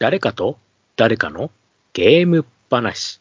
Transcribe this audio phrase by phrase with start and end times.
[0.00, 0.56] 誰かと？
[0.96, 1.50] 誰かの？
[1.92, 3.20] ゲーム話。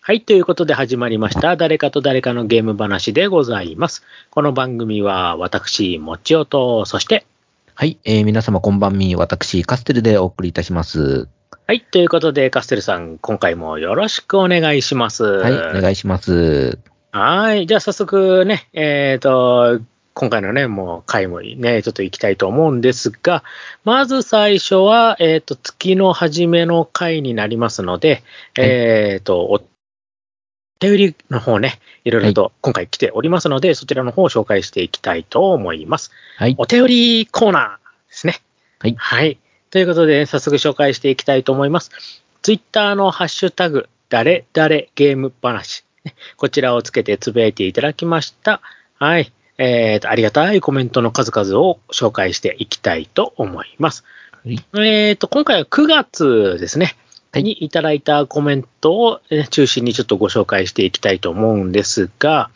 [0.00, 1.56] はい、ということで始まりました。
[1.56, 2.00] 誰かと？
[2.00, 2.46] 誰かの？
[2.46, 4.04] ゲーム話でございます。
[4.30, 7.26] この番組は私、もちおと、そして、
[7.74, 11.26] はい、えー皆様こんばんみ、私、カステルでお送りいたします。
[11.66, 15.24] はい、ということで、カステルさん、今回もよろしくお願いします。
[15.24, 16.78] はい、お願いします。
[17.10, 17.66] はい。
[17.66, 19.80] じゃあ早速ね、えっ、と、
[20.18, 23.44] 今回のね、もう回もね、ちょっと行きたいと思うんですが、
[23.84, 28.22] まず最初は、えっ、と、月の初めの回になりますので、
[28.56, 29.60] はいえっ、と、お
[30.78, 36.10] 手売りの方ね、いろいろと今回来ておりますので、そちらの方を紹介していきたいと思います。
[36.38, 38.40] はい、お手売りコーナーですね。
[38.78, 39.38] はいはい。
[39.68, 41.90] ということで、早速紹介していきたいと思います。
[42.40, 45.84] ツイッターのハッシュタグ、誰誰ゲーム話。
[46.04, 48.62] ねこちらをつけてつぶやいていただきました。
[48.98, 49.30] はい。
[49.58, 54.04] えーと、ありがたいコメントの数々を紹介していきたいと思います。
[54.44, 56.96] はいえーと、今回は9月ですね。
[57.32, 62.50] はいにいただいたコメントをえー中心にちょっとご紹介していきたいと思うんですが、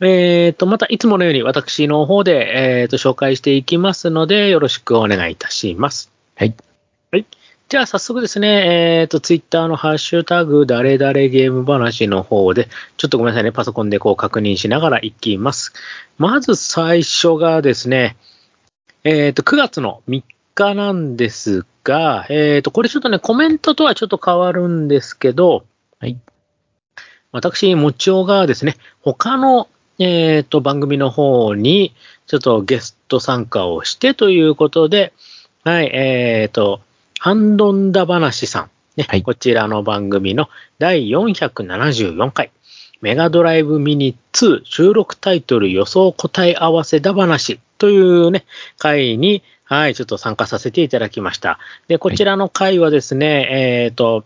[0.00, 6.10] えーと、またいつものように私の方で、えーと、紹介していきますので、よろしくお願いいたします。
[6.34, 6.54] はい、
[7.72, 15.72] じゃあ早速ですね、えっ、と、ツイッターのハッシュタグ、誰々ゲーム話の方で、ちょっとごめんなさいね、パソコンでこう確認しながらいきます。
[16.18, 18.18] まず最初がですね、
[19.04, 20.22] えっ、と、9月の3
[20.54, 25.64] 日なんですが、えっ、と、これちょっとね、コメントとはちょっと変わるんですけど、
[25.98, 26.18] はい、
[27.30, 29.66] 私、もちおがですね、他の、
[29.98, 31.94] えっ、と、番組の方に、
[32.26, 35.14] ちょっとゲスト参加をしてということで、
[35.64, 36.82] はい、えっ、と、
[37.24, 40.48] ハンドンダ話さん、ねはいこちらの番組の
[40.80, 42.50] 第474回、
[43.00, 48.44] メガドライブミニ2収録タイトル予想答え合わせだ話というね、
[48.76, 51.60] 回に、はい、ちょっと参加させていただきました。
[51.86, 54.24] で、こちらの回はですね、えっ、と、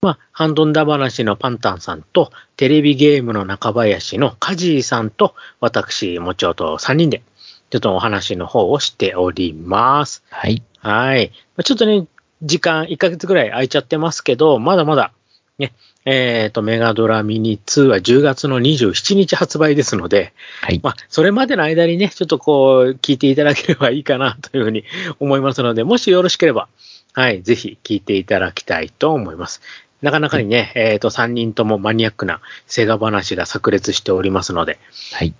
[0.00, 7.24] まあ、ハンドンダ話のパンタンさんと、テレビゲームの中林のカジーさんと、私、もちおと3人で、
[7.70, 10.22] ちょっとお話の方をしております。
[10.30, 11.32] はい、はい。
[11.56, 12.06] まあちょっとね、
[12.42, 15.12] 時間1ヶ月ぐらい空いちゃってますけど、まだまだ、
[15.58, 15.72] ね、
[16.06, 24.84] えっ、と、メガドラミニ2は10月の27日発売ですので、はい、まあ、それまでの間にね、ちょっとこう、聞いていただければいいかなというふうに
[25.20, 26.68] 思いますので、もしよろしければ、
[27.12, 29.60] はい、ぜひ聞いていただきたいと思います。
[30.00, 34.78] なかなかにね、えっ、と、3人ともマニアックなセガ話が炸裂しておりますので、
[35.12, 35.34] はい。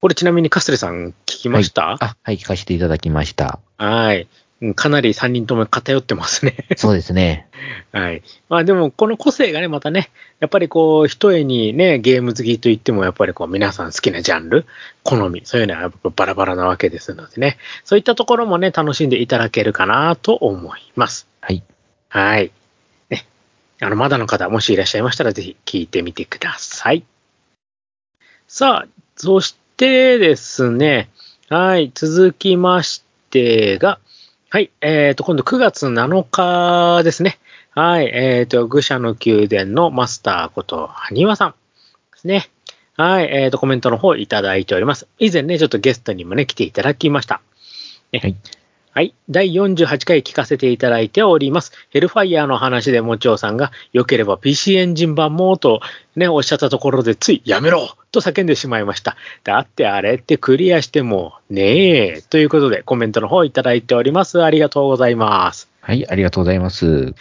[0.00, 1.92] これちなみにカステレさん聞きました？
[2.00, 3.58] あ、はい、聞かせていただきました。
[3.78, 4.28] はい。
[4.62, 6.54] うんかなり3人とも偏ってますね。
[6.76, 7.48] そうですね。
[7.90, 8.22] はい。
[8.48, 14.64] まあでも、この個性がね、またね、やっぱりこう、一重にね、ゲーム好きといっても、やっぱりこう、皆さん好きなジャンル、
[15.02, 21.26] 好み、そういうのはやっぱバラバラなわけですのでね、そういったところもね、楽しんでいただけるかなと思います。
[21.40, 21.64] はい、
[22.08, 22.52] はい。
[23.10, 23.26] ね。
[23.80, 27.02] あの、まだの方、もしいらっしゃいましたら、ぜひ聞いてみてください。
[28.46, 31.10] さあ、そしてですね、
[31.48, 33.98] はい、続きましてが、
[34.52, 37.38] はい、えっ、と、今度9月7日ですね。
[37.70, 41.56] はい、えっ、と、愚者の宮殿のマスターこと、はにわさんで
[42.18, 42.50] すね。
[42.98, 45.08] はい、えっ、と、コメントの方いただいております。
[45.18, 47.40] 以前ね、ちょっとゲストにもね、来ていただきました。
[48.12, 48.36] ねはい、
[48.94, 49.14] はい。
[49.30, 51.72] 第48回聞かせていただいております。
[51.88, 55.80] ヘルファイヤーの話でもちおさんが、良ければ PC エンジン版もと
[56.14, 59.16] ね、おっしゃったところで、ついやめろと叫んでしまいました。
[59.44, 62.22] だってあれってクリアしてもねえ。
[62.28, 64.42] ということで、コメントの方いただいております。
[64.42, 65.70] ありがとうございます。
[65.80, 67.14] はい、ありがとうございます。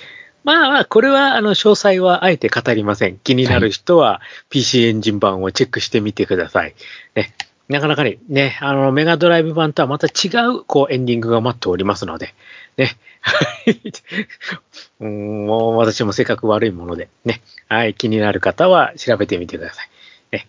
[0.43, 3.17] まあまあ、これは、あの、詳細はあえて語りません。
[3.19, 6.75] 気になる人は PC エンジン版をチェックしてみてください。
[7.15, 7.33] ね。
[7.71, 12.33] なかなかにね、あの、メガドライブ版とはまた違う、こう、エンディングが待っておりますので、
[12.75, 12.97] ね。
[13.21, 13.35] は
[14.99, 17.41] いもう私も性格悪いもので、ね。
[17.69, 19.89] はい、気になる方は調べてみてください。
[20.33, 20.47] ね。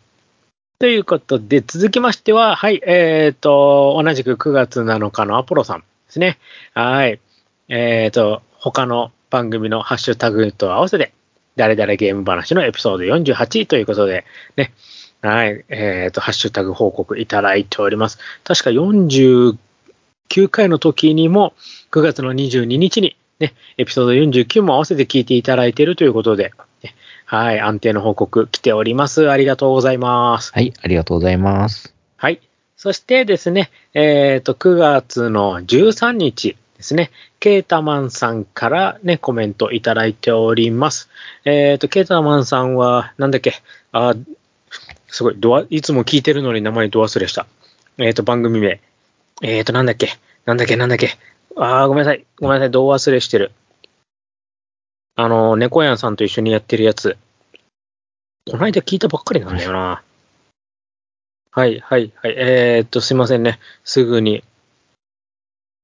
[0.81, 6.39] ということで、続きましては、はい、えっ、と、同じく9月7日のアポロさんですね。
[6.75, 7.21] はい。
[7.69, 11.13] えっ、と、他の番組のハッシュタグと合わせて、
[11.55, 14.25] 誰々ゲーム話のエピソード48ということで、
[14.57, 14.73] ね。
[15.23, 15.65] はい。
[15.69, 18.19] えっ、と、ハッシュタグ報告いただいております。
[18.43, 19.57] 確か49
[20.51, 21.55] 回の時にも、
[21.93, 26.53] 9月の22日に、ね、エピソード49も合わせて聞いていただいているということで、
[26.83, 27.61] ねはい。
[27.61, 29.31] 安定の報告来ております。
[29.31, 30.53] ありがとうございます。
[30.53, 31.95] はい、ありがとうございます。
[32.17, 32.41] はい。
[32.77, 41.09] そしてですね、えっ、と、9月の13日ですね、ケータマンさんからね、コメントいただいております。
[41.45, 44.17] えっ、と、ケータマンさんは、なんだっけ、あ、
[45.13, 47.47] すごい、ドア、いつも聞いてるのに名前ド忘れした。
[47.99, 48.81] えっ、と、番組名。
[49.43, 50.09] えっ、と、なんだっけ、
[50.47, 51.11] なんだっけ、なんだっけ？
[51.55, 52.25] あー、ごめんなさい。
[52.41, 52.71] ごめんなさい。
[52.71, 53.53] ど忘れしてる。
[55.15, 57.19] あの、猫やんさんと一緒にやってるやつ。
[58.51, 60.03] この間聞いたばっかりなんだよな。
[61.51, 62.35] はい、はい、はい。
[62.39, 63.59] えー、っと、すいませんね。
[63.85, 64.43] すぐに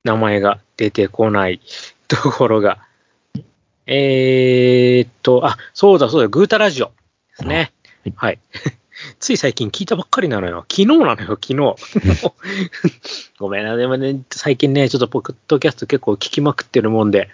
[0.05, 1.61] 名前が出てこない
[2.09, 2.79] ところが。
[3.85, 6.93] えー、っと、あ、そうだそうだ、グータラジオで
[7.37, 7.73] すね。
[8.17, 8.39] はい。
[9.21, 10.65] つい最近聞いたばっかりなのよ。
[10.71, 11.57] 昨日なのよ、昨日。
[13.39, 17.29] ごめんな、でもね、最近ね、ちょっとポッドキャスト結構聞きまくってるもんで、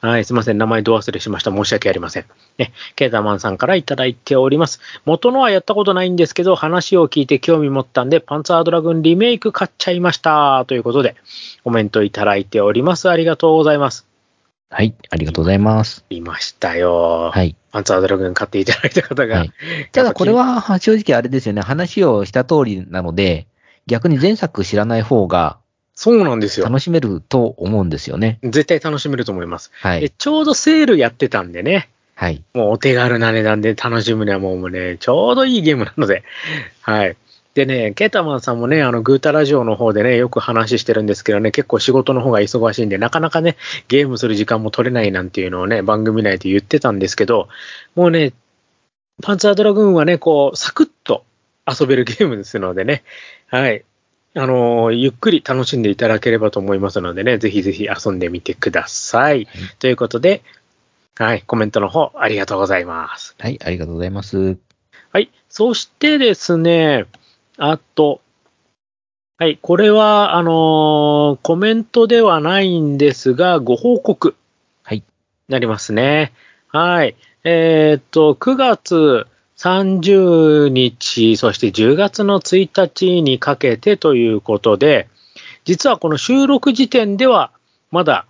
[0.00, 1.50] はい、すいません、名前ど忘れしました。
[1.50, 2.24] 申し訳ありません。
[2.58, 4.80] ね、ケータマンさんからいただいております。
[5.04, 10.64] 元のはやったことないんですけど、話を聞いて興味持ったんで、パンツァードラグンリメイク買っちゃいました。
[10.66, 11.16] ということで、
[11.62, 13.08] コメントいただいております。
[13.08, 14.13] ありがとうございます。
[14.70, 16.04] はい、ありがとうございます。
[16.10, 17.30] いましたよ。
[17.32, 17.56] はい。
[17.70, 19.38] パンツァードラグン買っていただいた方が。
[19.38, 19.52] はい
[19.92, 23.46] ただこれは正直あれですよね、話をした通りなので、
[23.86, 25.58] 逆に前作知らない方が
[25.94, 26.66] そうなんですよ。
[26.66, 28.38] 楽しめると思うんですよね。
[28.42, 29.70] 絶対楽しめると思います。
[29.70, 30.10] ではい。
[30.10, 32.42] ちょうどセールやってたんでね、はい。
[32.54, 36.24] もうお手軽な値段で楽しむにはもうね、ちょうどいいゲームなので、
[36.80, 37.16] はい。
[37.54, 43.56] でね、ケータマンさんもね、あの、グータラジオの方でね、よく話してるんですけどね、結構仕事の方が忙しいんで、なかなかね、
[43.86, 47.48] ゲームする時間も取れないなんていうのをね、番組内で言ってたんですけど、
[47.94, 48.32] もうね、
[49.22, 51.24] パンツァードラグーンはね、こう、サクッと
[51.66, 53.04] 遊べるゲームですのでね、
[53.46, 53.84] はい。
[54.36, 59.46] あのーゆっくり楽しんでいただければと思いますのでね、ぜひぜひ遊んでみてください。
[59.78, 60.42] ということで、
[61.14, 63.36] はい、コメントの方ありがとうございます。
[63.38, 64.56] はい、ありがとうございます。
[65.12, 65.30] はい。
[65.48, 67.06] そしてですね、
[67.58, 68.20] あと、
[69.36, 69.58] はい。
[69.60, 74.36] これは、あのーコメントではないんですが、ご報告。
[74.84, 75.02] はい。
[75.48, 76.32] なりますね。
[76.68, 77.16] はい。
[77.42, 85.08] えーっと、9月30日、そして10月の1日にかけてということで、
[85.64, 87.50] 実はこの収録時点では、
[87.90, 88.26] まだ、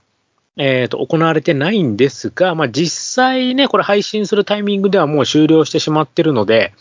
[0.56, 6.72] えーっと、行われてないんですが、まあ、実際ね、これ配信するタイミングではもう終了してしまってるので、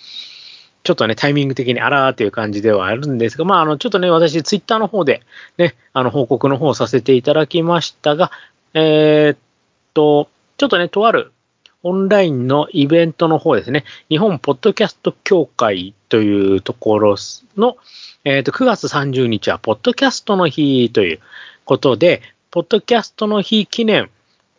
[0.84, 5.22] ちょっとね、タイミング的にあらーっていう感じではあるんですが、まあ、あの、ちょっとね、私、ツイッターの方で、
[5.58, 8.32] ね、あの、報告の方させていただきましたが、
[8.74, 9.38] えーっ
[9.94, 11.32] と、ちょっとね、とある
[11.84, 17.16] オンラインのイベントの方ですね、日本ポッドキャスト協会というところ
[17.58, 17.78] の、
[18.26, 21.20] えーっと、9月30日は、ポッドキャストの日という
[21.66, 22.22] ことで、
[22.52, 24.10] ポッドキャストの日記念、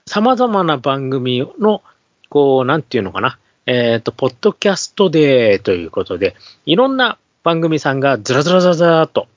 [0.06, 1.82] 様々な番組の、
[2.28, 9.28] こう、なんていうのかな、えっ、と、ポッドキャストデーということで、いろんな番組さんがずらずらずらずらと、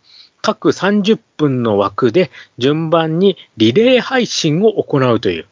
[0.42, 5.46] 各30分の枠で順番にリレー配信を行うという、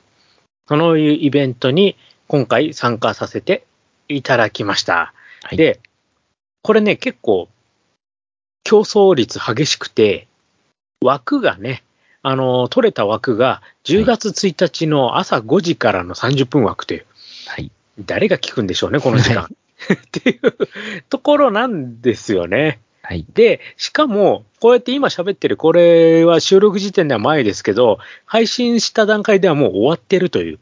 [0.67, 1.95] そのいうイベントに
[2.27, 3.65] 今回参加させて
[4.07, 5.13] いただきました。
[5.43, 5.57] はい。
[5.57, 5.79] で、
[6.61, 7.49] これね、結構、
[8.63, 10.27] 競争率激しくて、
[11.03, 11.83] 枠がね、
[12.23, 17.05] あの、取れた枠が10月1日の朝5時からの30分枠という、
[17.47, 17.71] はい。
[17.99, 19.43] 誰が聞くんでしょうね、この時間。
[19.43, 19.49] は
[19.93, 20.53] っていう
[21.09, 22.79] ところなんですよね。
[23.01, 23.25] はい。
[23.33, 30.59] で、しかも、こうやって今喋ってる、これは収録時点では前ですけど、配信した段階ではもう終わってるという、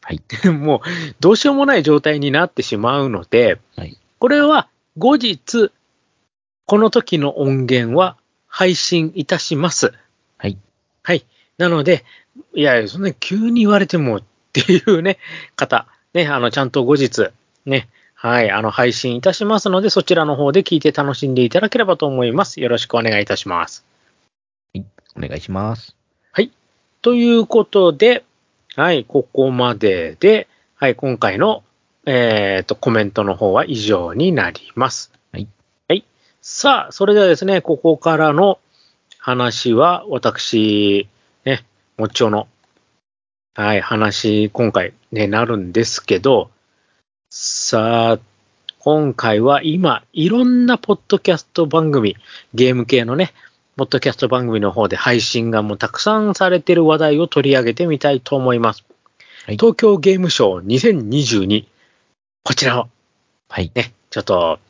[0.00, 0.22] はい。
[0.48, 3.98] もうどうしようもない状態になってしまうので、はい。
[4.18, 5.70] これは後日、
[6.66, 9.92] この時の音源は配信いたします。
[10.38, 10.56] はい。
[11.02, 11.26] はい。
[11.58, 12.04] なので、
[12.54, 15.18] いやそんなに急に言われてもっていうね、
[15.56, 17.28] 方、ね、あの、ちゃんと後日、
[17.66, 22.60] ね、はい、あの、配信いたしますので、そちらの方で聞いて楽しんでいただければと思います。
[22.60, 23.84] よろしくお願いいたします。
[25.16, 25.96] お願いします。
[27.02, 28.24] ということで、
[28.76, 31.64] はい、ここまでで、はい、今回の、
[32.06, 35.10] えっ、と、コメントの方は以上になります。
[35.32, 35.48] はい。
[35.88, 36.04] はい。
[36.42, 38.60] さあ、それではですね、ここからの
[39.18, 41.08] 話は、私、
[41.44, 41.64] ね、
[41.98, 42.46] もっちょの、
[43.54, 46.50] はい、話、今回ね、なるんですけど、
[47.28, 48.18] さあ、
[48.78, 52.16] 今回は今、いろんなポッドキャスト番組、
[52.54, 53.34] ゲーム系のね、
[53.76, 58.84] ポッドキャスト番組の方で配信がもうたくさんされている話題を取り上げてみたいと思います。
[59.44, 61.66] はい東京ゲームショウ2022。
[62.44, 62.88] こちらを
[63.50, 63.70] はい。
[63.74, 64.60] ね、ちょっと、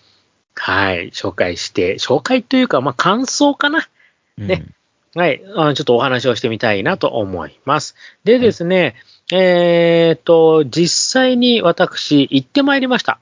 [0.56, 3.88] はい、紹介して、紹介というか、まあ、感想かな。
[4.36, 4.66] ね
[5.14, 7.94] はい、あちょっとお話をしてみたいなと思います。
[8.24, 8.94] でですね、
[9.30, 13.18] えっ、と、実際に私行ってまいりました。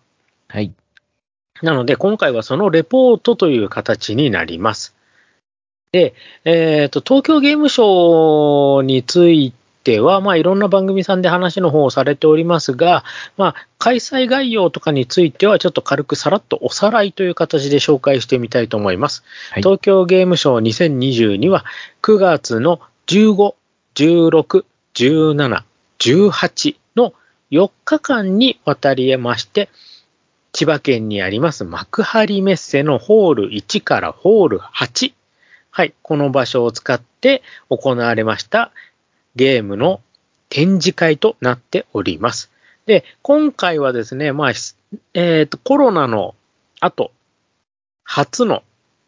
[0.49, 0.73] はい。
[1.63, 4.95] なので、今回はそのレポートという形になります。
[5.93, 13.05] で、えっ、と、東京ゲームショウについては、まあ、いろんな番組さんで話の方をされておりますが、
[13.37, 19.25] まあ、開催概要とかについては、ちょっと軽くさらっとおさらいという形で紹介してみたいと思います。
[19.51, 19.63] はい。
[19.63, 21.65] 東京ゲームショウ2022は
[22.03, 23.55] 9月の15、
[23.95, 25.63] 16、17、
[25.99, 27.15] 18の
[27.51, 29.69] 4日間にわたりまして、
[30.53, 35.13] 千葉県にあります幕張メッセのホール1からホール8。
[35.73, 38.73] はい、この場所を使って行われました
[39.37, 40.01] ゲームの
[40.49, 42.51] 展示会となっております。
[42.87, 46.35] で、今回はですね、まあ、えっ、ー、と、コロナの
[46.81, 47.13] 後、
[48.05, 48.63] 初の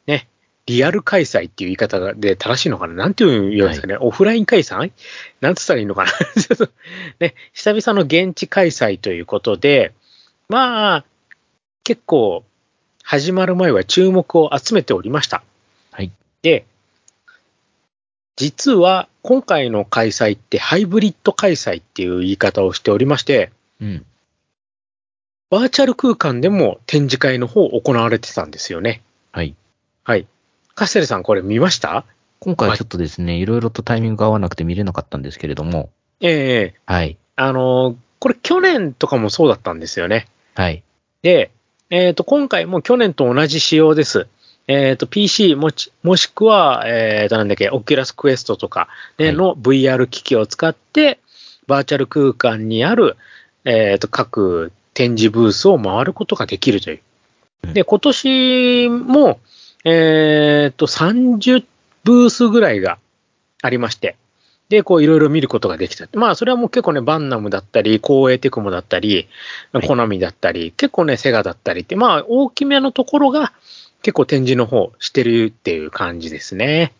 [0.07, 0.29] ね、
[0.67, 2.95] リアル開催っていう言い方で正しいのかな？
[2.95, 4.93] なんていうんですかね、はい、オフライン開催？
[5.41, 6.13] なんつったらいいのかな？
[7.19, 9.93] ね、久々の現地開催ということで、
[10.49, 11.05] まあ、
[11.83, 12.45] 結構、
[13.03, 15.43] 始まる前は注目を集めておりました。
[15.91, 16.13] はい。
[16.43, 16.65] で、
[18.37, 24.07] 実は今回の開催ってハイブリッド開催っていう言い方をしておりまして、うん。
[25.51, 29.03] バーチャル空間でも展示会の方行われてたんですよね。
[29.33, 29.55] はい。
[30.05, 30.27] はい。
[30.75, 32.07] カステルさんこれ見ました？
[32.41, 35.91] 今回ちょっとですね、はい、いろいろとタイミングが合わなくて見れなかったんですけれども。
[36.21, 37.19] ええー、はい。
[37.37, 40.27] あの、これ去年とかもそうだったんですよね。
[40.55, 40.83] はい。
[41.23, 41.51] で、
[41.91, 44.27] えっ、ー、と、今回も去年と同じ仕様です。
[44.69, 51.19] えっ、ー、と、PC もち、もしくは、えっ、ー、と、なんだっけ、 Oculus Quest とかでの VR 機器を使って、
[51.67, 53.17] バーチャル空間にある、
[53.65, 57.73] えっ、と、各展示ブースを回ることができるという。
[57.73, 59.41] で、今年も、
[59.85, 61.65] えっ、と、30
[62.05, 62.99] ブースぐらいが
[63.63, 64.17] ありまして、
[64.69, 66.09] で、こういろいろ見ることができた。
[66.15, 69.29] まあ、それはもう結構ね、バンナムだったり、光栄テクモだったり、
[69.87, 73.53] コナミだったり、結構ね、セガだったりって、まあ、大きめのところが
[74.03, 76.93] 結構展示の方してるっていう感じですね。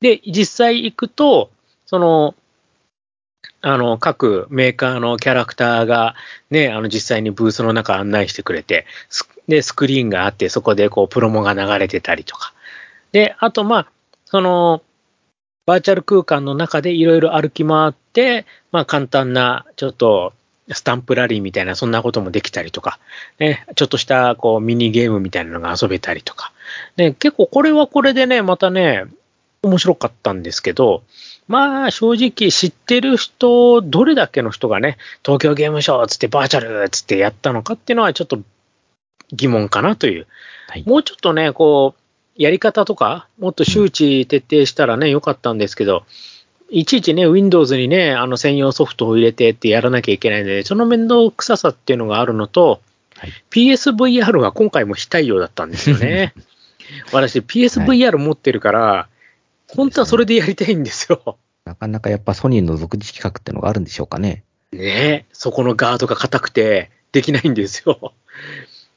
[0.00, 1.50] で、実際行くと、
[1.86, 2.34] その、
[3.60, 6.14] あの、各メーカーのキャラクターが
[6.50, 8.86] ね、あの、実際にブースの中案内してくれて、
[9.48, 12.52] で、スクリーンがあって、そこでこう、プロモが流れてたりとか。
[13.12, 13.86] で、あと、まあ、
[14.26, 14.82] その、
[15.66, 20.34] バーチャル空間の中でいろいろ歩き回って、まあ簡単な、ちょっと、
[20.72, 22.98] スタンプラリーみたいな、そんなこともできたりとか、
[23.38, 26.52] ね、ちょっとした、こう、ミニゲームみたいなのが遊べたりとか。
[26.96, 29.04] ね、結構これはこれでね、またね、
[29.62, 31.02] 面白かったんですけど、
[31.48, 38.40] まあ、正直知ってる人、どれだけの人がね、東京ゲームショーつってバーチャルつってやったのかっていうのはちょっと
[39.32, 40.26] 疑問かなという。
[40.68, 42.00] はい、もうちょっとね、こう、
[42.36, 46.04] やり方とか、もっと周知徹底したらね、良かったんですけど、
[46.70, 52.80] いちいちね、Windows にね、あの専用ソフトを入れてってやらなきゃいけないので、その面倒くささっていうのがあるのと、
[53.16, 56.34] はい、PSVR は今回も非対応だったんですよね。
[57.12, 59.08] 私、PSVR 持ってるから、は
[59.72, 61.38] い、本当はそれでやりたいんですよ。
[61.64, 64.42] なかなかやっぱソニーの独自企画ってのがあるんでしょうかね。
[64.72, 68.12] ねそこのガードが硬くて、できないんですよ。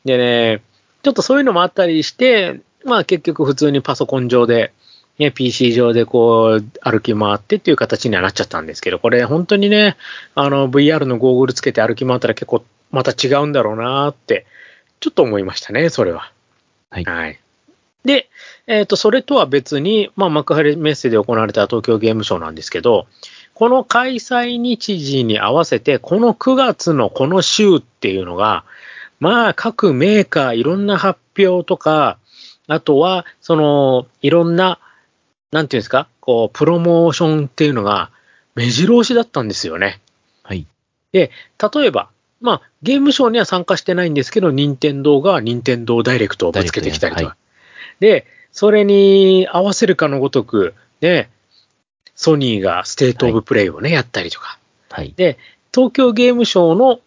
[0.03, 0.61] でね、
[1.03, 4.73] ちょっとそういうのもあったりして、まあ結局普通にパソコン上で、
[5.19, 9.97] ね、PC 上でこう歩き回ってっていう形にはなっちゃったんですけど、これ本当にね、
[10.35, 14.45] あの VR のゴーグルつけて歩き回ったら結構また違うんだろうなって、
[14.99, 16.31] ちょっと思いましたね、それは。
[16.89, 17.03] はい。
[17.03, 17.39] はい。
[18.05, 18.29] で、
[18.67, 23.07] えっ、ー、と、それとは別に、まあ、幕張メッセで行われた東京ゲームショウなんですけど、
[23.53, 28.63] この開催日時に合わせて、この9月のこの週っていうのが、
[29.19, 32.17] まあ、各メーカーいろんな発表とか、
[32.67, 34.79] あとは、その、いろんな、
[35.51, 38.11] なんていうんですか、こう、プロモーションっていうのが、
[38.55, 40.01] 目白押しだったんですよね。
[40.43, 40.65] はい。
[41.11, 41.31] で、
[41.73, 42.09] 例えば、
[42.41, 47.27] まあ、ゲームショーには参加してないんですけど、任天堂が任天堂ダイレクトをぶつけてきたりとか。
[47.27, 47.37] はい、
[47.99, 51.29] で、それに合わせるかのごとく、ね、
[52.15, 54.59] ソニーがステートオブプレイをね、はい、やったりとか。
[54.89, 55.13] はい。
[55.15, 55.37] で、
[55.73, 56.99] 東京ゲームショウの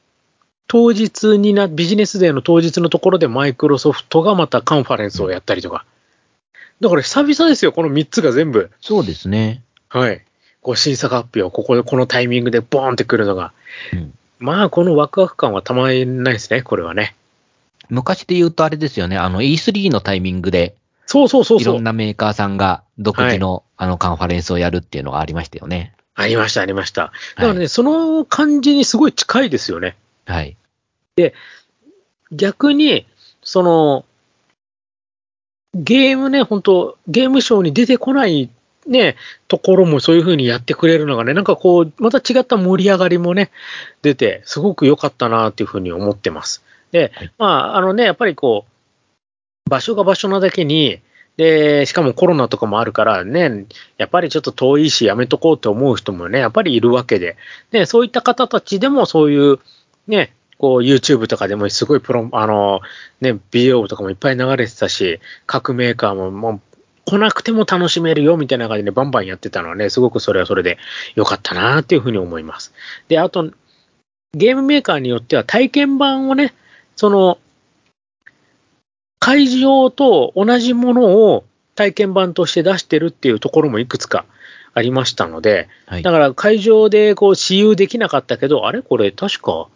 [0.66, 5.84] 当日にな、ビジネスデーの当日のところでマイクロソフトがまたカンファレンスをやったりとか。
[6.80, 8.70] だから久々ですよ、この3つが全部。
[8.80, 9.62] そうですね。
[9.88, 10.24] はい。
[10.62, 13.52] こう審査発表、ここで、このタイミングでボーンってくるのが。
[13.92, 17.16] うん、まあ、このワクワク感はたまらないですね、これはね。
[17.88, 25.92] 昔で言うとあれですよね、あの E3 のタイミングで、そうそうそういろんなメーカーさんが独自の、はい、あのカンファレンスをやるっていうのがありましたよね。
[26.14, 27.12] ありました、ありました。
[27.36, 29.96] だからね、はい、その感じにすごい近いですよね。
[30.26, 30.56] はい。
[31.16, 31.34] で、
[32.30, 33.06] 逆に、
[33.42, 34.04] その、
[35.74, 38.50] ゲームね、本当ゲームショーに出てこない
[38.86, 43.50] ね、ところもそういう風にやってくれるのがね、なんかこう、また違った盛り上がりもね、
[44.02, 46.64] 出て、すごく良かったなっていう風に思ってます。
[46.90, 51.00] で、はい、まあ、あのね、やっぱりこう、場所が場所なだけに、
[51.36, 57.36] で、しかもコロナとかもあるからね、やっぱりちょっと遠いしやめとこうと思う人もね、やっぱりいるわけで、
[57.70, 59.58] で、そういった方たちでもそういう、
[60.08, 62.82] ね、こう YouTube とかでもすごいプロ、あの、
[63.22, 66.60] ね、ビデオとかもいっぱい流れてたし、各メーカーももう
[67.06, 70.76] 来なくても楽しめるよみたいな感じでバンバンやってたのはね、すごくそれはそれで
[71.14, 72.74] 良かったなっていうふうに思います。
[73.08, 73.50] で、あと、
[74.34, 76.52] ゲームメーカーによっては体験版をね、
[76.94, 77.38] その、
[79.18, 84.26] 会場と同じものを体験版として出してるっていうところもいくつか
[84.74, 86.10] ありましたので、はいだ。
[86.10, 88.82] から会場でこう私有できなかったけど、あれ？
[88.82, 89.68] これ確か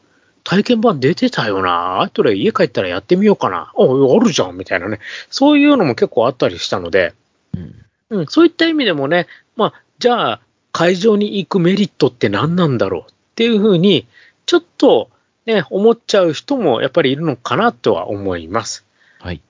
[0.44, 2.02] 体験版出てたよな。
[2.02, 3.72] 後で家帰ったらやってみようかな。
[3.74, 5.00] あ、あるじゃんみたいなね。
[5.30, 7.14] そういうのも結構あったりしたので、
[7.54, 10.40] うんうん、そういった意味でもね、まあ、じゃあ
[10.72, 14.06] 会場に行くメリットって何なんだろうっていうふうに、
[14.46, 15.10] ちょっと
[15.46, 18.84] ね、思っちゃう人もやっぱりいるのかなとは思います。
[19.20, 19.40] はい。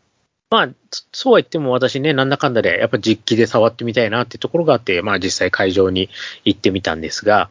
[0.50, 6.10] まあ、そそうは言っても私ね、なんだかんだで、やっぱ実機で触ってみたいなってところがあって、まあ実際会場に
[6.44, 7.50] 行ってみたんですが、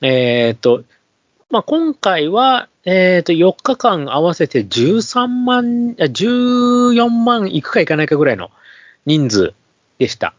[0.00, 0.84] えっ、と、
[1.50, 8.50] まあ今回は、えっ、と、4日間合わせて13万、あ14万いくかいかないかぐらいの
[9.06, 9.54] 人数
[9.98, 10.34] でした。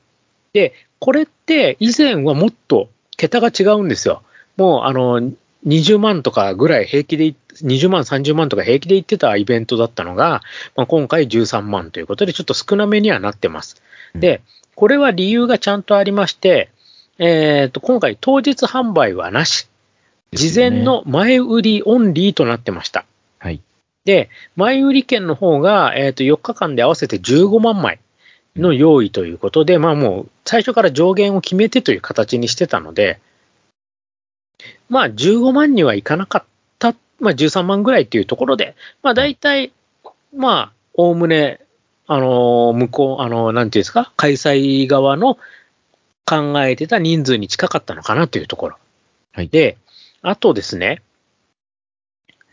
[0.52, 4.24] で、これって以前はもっと桁が違うんですよ。
[4.58, 5.32] もうあの、
[5.66, 10.42] 20万とかぐらい平気でい、20万、30万とか平気で行ってたイベントだったのが、
[10.76, 13.82] まあ、今回13万ということで、ちょっと少なめにはなってます。
[14.16, 14.42] で、
[14.76, 16.70] これは理由がちゃんとありまして、
[17.20, 19.70] えっ、と、今回当日販売はなし。
[20.34, 23.06] 事前の前売りオンリーとなってました。
[23.40, 23.62] はい。
[24.06, 28.00] で、前売り券の方が、えっ、と、4日間で合わせて15万枚
[28.56, 33.20] の用意ということで、まあもう最初から上限を決めてという形にしてたので、
[34.90, 36.44] まあ15万にはいかなかっ
[36.80, 39.72] た、まあ13万ぐらいっていうところで、まあ大体、
[40.36, 41.60] まあ、おおむね、
[42.08, 45.38] あの、向こう、あの、なんていうんですか、開催側の
[46.26, 48.78] 考えてた人数に近かったのかなというところ。
[49.32, 49.78] はいで、
[50.24, 51.02] あとですね、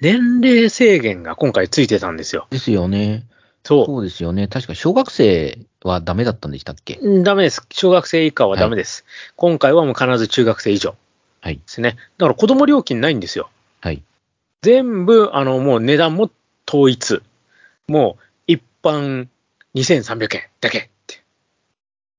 [0.01, 2.47] 年齢制限が今回ついてたんですよ。
[2.51, 3.25] ですよね。
[3.63, 4.49] そそうですよね。
[4.49, 6.99] 確か小学生はダメだったんでしたっけ？
[7.23, 7.63] ダメです。
[7.71, 9.05] 小学生以下はダメです。
[9.37, 10.97] 今回はもう必ず中学生以上
[11.43, 11.57] はい。
[11.57, 11.97] ですね。
[12.19, 13.51] だから子供料金ないんですよ。
[13.81, 14.03] はい。
[14.63, 16.31] 全部、あの、もう値段も
[16.69, 17.23] 統一。
[17.87, 19.29] もう、一般
[19.75, 21.23] 2300円だけって。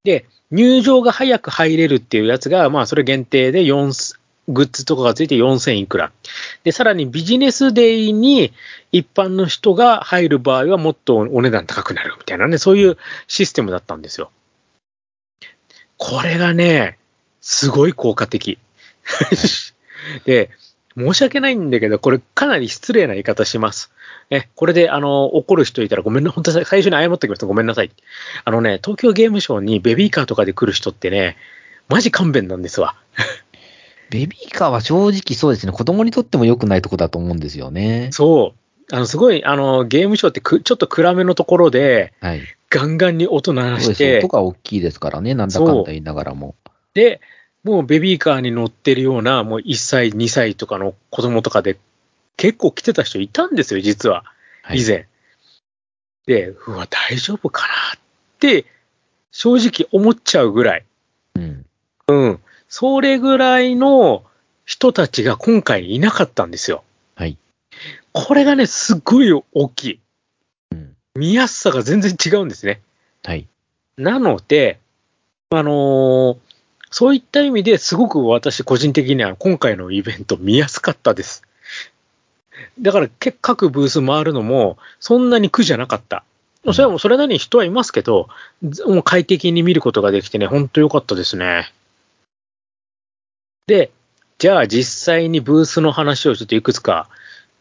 [0.04, 4.16] で、入場が早く入れるっていうやつが、まあ、それ限定で4、
[4.48, 6.12] グッズとかがついて4000いくら。
[6.64, 8.54] で、さらにビジネスデイに
[8.92, 14.32] 一般の人が入る場合はもっとお値段高くなるみたいなね、そういうシステムだったんですよ。
[15.98, 16.98] これがね、
[17.42, 18.58] すごい効果的。
[20.26, 20.50] で、
[20.98, 23.92] 申し訳ないんだけど、これかなり失礼な言い方します。
[24.30, 27.92] ね、これで、あの、怒る人いたらごめんな、本当に最初に謝っておきますごめんなさい。
[28.44, 31.38] あのね、東京ゲームショウにベビーカーとかで来る人ってね、
[31.88, 32.96] マジ勘弁なんですわ。
[34.12, 35.72] ベビーカーは正直そうですね。
[35.72, 38.10] 子供にとっても良くないとこだと思うんですよね。
[38.12, 38.94] そう。
[38.94, 42.42] あの、すごい、あの、ゲームショウってくちょっと暗めのところで、はい。
[42.70, 43.80] ガンガンに音鳴ら。
[43.80, 45.34] して音、が大きいですからね。
[45.34, 46.56] なんだかんだ言いながらも。
[46.94, 47.22] で、
[47.64, 51.80] もうベビーカーに乗ってるような、もう1歳、2歳とかの子供とかで、
[52.36, 54.26] 結構来てた人いたんですよ、実は。
[54.62, 55.08] はい以前。
[56.26, 58.00] で、うわ、大丈夫かなっ
[58.40, 58.66] て、
[59.32, 60.86] 正直思っちゃうぐらい。
[61.36, 61.66] うん。
[62.08, 62.40] うん。
[62.74, 64.24] それぐらいの
[64.64, 66.86] 人たちが今回いなかったんですよ。
[67.16, 67.38] はい。
[68.14, 70.00] これがね、すっごい大きい。
[70.72, 70.96] うん。
[71.16, 72.80] 見やすさが全然違うんですね。
[73.24, 73.46] はい。
[73.98, 74.80] なので、
[75.50, 76.38] あのー
[76.94, 81.44] そういった意味ですごく私個人的には今回のイベント見やすかったです。
[82.82, 86.26] だからけ各ブース回るのもそんなに苦じゃなかった。
[86.66, 88.28] それはもうそれなりに人はいますけど、
[88.62, 91.72] ずもう快適に見ることができてね、ほんと良かったですね。
[93.72, 93.92] で、
[94.38, 97.08] じゃあ実際にブースの話をちょっといくつか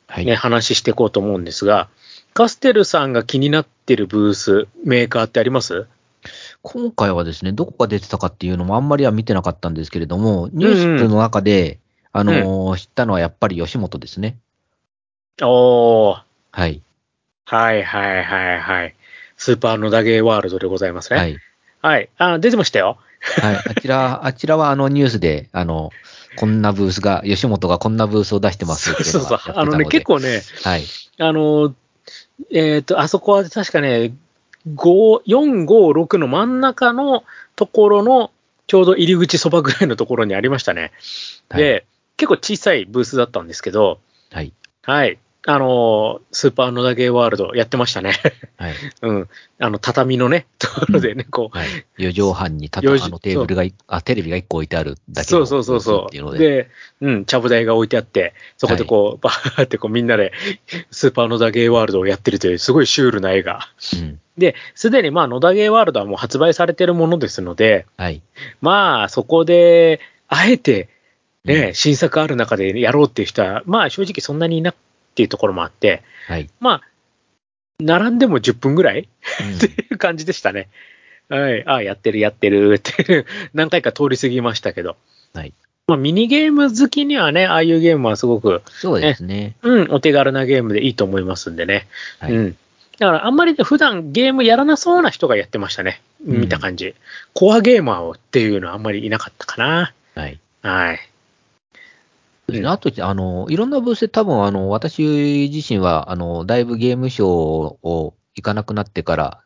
[0.09, 0.25] はい。
[0.25, 1.89] ね、話していこうと思うんですが、
[2.35, 5.87] カステルさんが気になってるブース、メーカーってあります？
[6.63, 11.79] 今回はですね、どこが出てたかっていうのもあんまりは見てなかったんですけれども、ニュースの中で、
[12.13, 14.37] あのー知ったのはやっぱり吉本ですね。
[15.41, 16.23] おー。
[16.51, 16.83] はい。
[17.45, 18.97] はいはいはいはい。
[19.37, 21.39] スーパーのダゲーワールドでございますね。
[21.83, 22.05] ははい。
[22.05, 22.09] い。
[22.19, 22.99] あ、出てましたよ。
[23.21, 23.57] はい。
[23.57, 25.91] あちら、あちらはあのニュースで、あの、
[26.37, 30.85] こんなブースが、吉本がこんなブースを出してますっていうそうそうあのね、結構ね、はい。
[31.19, 31.75] あの、
[32.51, 34.15] えっ、と、あそこは確かね、
[34.75, 37.25] 5、4、5、6の真ん中の
[37.57, 38.31] ところの、
[38.67, 40.93] ちょうど入り口そばぐらいのところにありましたね。
[41.49, 43.99] はいで、結構小さいブースだったんですけど、
[44.31, 44.53] はい。
[44.83, 45.19] はい。
[45.47, 48.15] あの、スーパーのダゲーワールドやってましたね。
[48.59, 48.75] はい。
[49.01, 49.29] うん。
[49.59, 51.69] あの、畳のね、ところでね、こう、はい。
[51.99, 56.39] 4畳半に畳あのテーブルがい、あ、テレビが1個置いてあるだけのそうそうそうそっていうのう。
[56.39, 56.47] で。
[56.47, 60.33] で、うん、ちゃぶ台が置いてあって、そこでこう、バーってこうみんなで、
[60.91, 63.69] スーパーノダゲーワールドをやってるという、すごいシュールな絵が。
[63.95, 64.21] うん。
[64.37, 68.21] で、すでにまあ、ノダゲーワールドはもう発売されてるものですので、はい。
[68.61, 70.89] まあ、そこで、あえて、
[71.45, 74.75] ね、新作ある中でやろうっていう人は、まあ正直そんなにいな
[75.11, 76.49] っていうところもあって、はい。
[76.61, 76.83] まあ、
[77.81, 79.09] 並んでも10分ぐらい
[79.41, 80.69] うんっていう感じでしたね。
[81.29, 81.67] はい。
[81.67, 84.97] ああ、やってる、やってるっていう、何回か通り過ぎましたけど。
[85.35, 85.53] はい。
[85.87, 89.57] まあ、ミニゲーム好きにはね、ああいうゲームはすごく、そうですね。
[89.63, 91.87] うん、お手軽なゲームでいいと思いますんでね。
[92.19, 92.33] はい。
[92.33, 92.57] うん。
[92.99, 96.03] だから、あんまりね、普段ゲームやらなそうな人がやってましたね。
[96.27, 96.95] うん見た感じ。
[97.33, 99.93] コアゲーマーをっていうのはあんまりいなかったかな。
[100.15, 100.39] はい。
[100.63, 101.10] はい。
[102.51, 109.45] うであと、あの、いろんなブースで多分、あの、私自身は、あの、だいぶゲームショーを行かなくなってから、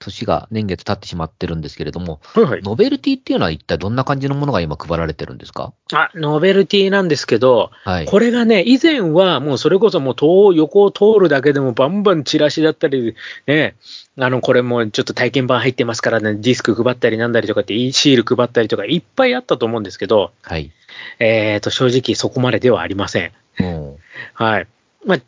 [0.00, 2.62] 年が年月経ってしまってるんですけれども、はいはい。
[2.62, 5.72] ノベルティっていうのは一体どんな感じのものが今配られてるんですか？
[5.92, 8.06] あ、ノベルティなんですけど、はい。
[8.06, 13.14] これがね、以前はもうそれこそもう遠横を通るだけでもバンバンチラシだったり、
[13.46, 13.76] ね、
[14.18, 20.72] あの、これもちょっと体験版入ってますからね、ディスク配ったりなんだりとかって、シール配ったりとかいっぱいあったと思うんですけど、はい。
[21.18, 23.32] えっ、と、正直そこまでではありません。
[23.58, 23.96] うん
[24.34, 24.66] はい。
[25.04, 25.18] まあ、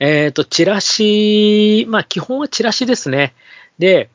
[0.00, 3.34] えっ、と、チラシ、まあ、基本はチラシですね。
[3.78, 4.10] で、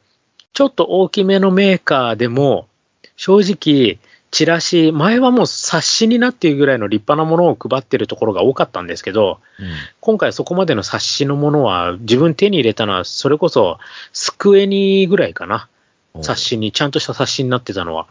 [0.53, 2.67] ちょっと大きめのメーカーでも、
[3.15, 3.99] 正直、
[4.31, 9.65] チラシ、前はもう冊子になっているぐらいの立派なものを配ってるところが多かったんですけど、うん
[9.99, 13.77] 今回そこまでの冊子のものは、自分手に入れたのは、それこそ、
[14.13, 15.67] スクエニぐらいかな。
[16.21, 18.07] 冊子に、ちゃんとした冊子になってたのは。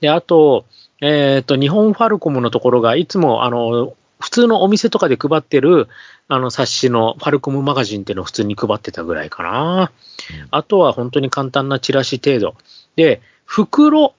[0.00, 0.64] で、あと、
[1.00, 5.88] えっ、と、日本ファルコムのところが、いつも、あの、普通のお店とかで配ってる、
[6.28, 9.80] あの、冊子のファルコムマガジンっていうのを普通に配ってたぐらいかな。
[9.80, 10.06] うん
[10.50, 12.56] あとは本当に簡単なチラシ程度。
[12.96, 14.14] で、袋、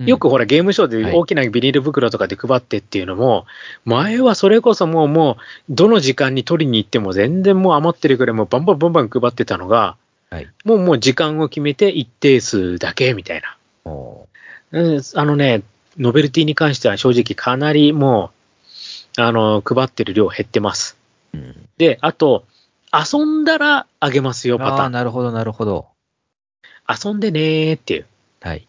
[0.00, 3.46] よくほらゲームショーで大きなビニール袋とかで配ってっていうのも、
[3.84, 5.36] 前はそれこそもうも
[5.68, 9.96] う、どの時間に取りに行っても全然もう余ってるぐらいもうバンバンバンバン配ってたのが、
[10.30, 10.48] はい。
[10.64, 13.56] もうもう時間を決めて一定数だけみたいな。
[14.72, 15.62] あのね、
[15.98, 18.33] ノベルティに関しては正直かなりもう、
[19.16, 20.96] あの、配ってる量減ってます。
[21.32, 22.44] うんで、あと、
[22.92, 24.92] 遊んだらあげますよパああ、ターン。
[24.92, 25.88] なるほど、なるほど。
[26.88, 28.06] 遊んでねーっていう。
[28.40, 28.68] はい。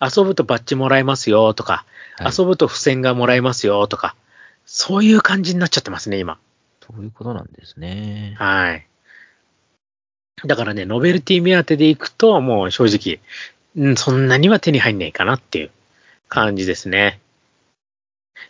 [0.00, 4.14] 遊ぶとバッジもらえますよとか、はい遊ぶと付箋がもらえますよとか、
[4.66, 6.38] そういう感じになっちゃってますね、今。
[6.86, 8.34] そういうことなんですね。
[8.38, 8.86] はい。
[10.44, 13.20] だからね、ノベルティ目当てで行くと、もう正直、
[13.74, 15.70] うん、そんなには手に入んないかなっていう
[16.28, 17.20] 感じですね。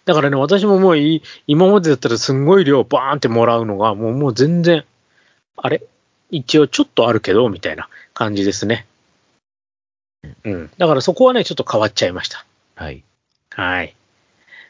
[0.05, 4.85] だからね、私ももうい今までだったらすんごい量バーンってもらうのが、もうもう全然、
[5.57, 5.83] あれ？
[6.31, 8.87] 一応ちょっとあるけど、みたいな感じですね。
[10.44, 10.70] うん。
[10.79, 12.44] だからそこはね、ちょっと変わっちゃいました。
[12.76, 13.03] はい。
[13.50, 13.94] はい。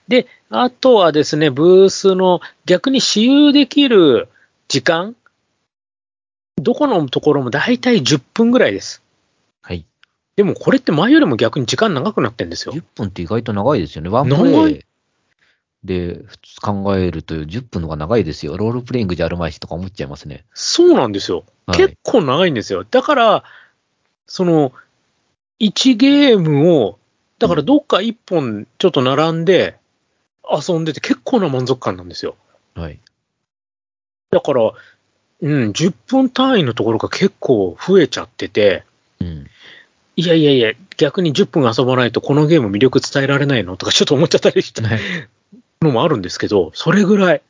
[0.09, 4.29] で、あとはですね、ブースの逆に私有できる
[4.69, 5.15] 時間、
[6.57, 9.03] どこのところもだいたい10分ぐらいです。
[9.63, 9.85] はい。
[10.37, 12.83] でもこれって前よりも逆に時間長くなってんですよ10。
[12.95, 14.09] 分って意外と長いですよね。
[14.09, 14.85] ワンプレ長いイ
[15.85, 18.57] で普通考えると10分の方が長いですよ。
[18.57, 20.45] ロールプレイングじゃあるまいしとか思っちゃいますね。
[20.53, 21.45] そうなんですよ。
[21.66, 22.85] はい結構長いんですよ。
[22.90, 23.45] だから、
[24.27, 24.73] その、
[25.61, 26.99] 1ゲームを、
[27.38, 29.77] だからどっか1本ちょっと並んで
[30.51, 32.35] 遊んでて結構な満足感なんですよ。
[32.75, 32.99] はい。
[34.31, 34.73] だから、
[35.43, 38.85] うん、10分単位のところが結構増えちゃってて、
[39.21, 39.47] うん。
[40.16, 44.83] いやいやいや、逆に10分遊ばないとこのゲーム魅力伝えられないのとかちょっと思っちゃったりした
[45.83, 47.43] のもあるんですけど、それぐらい。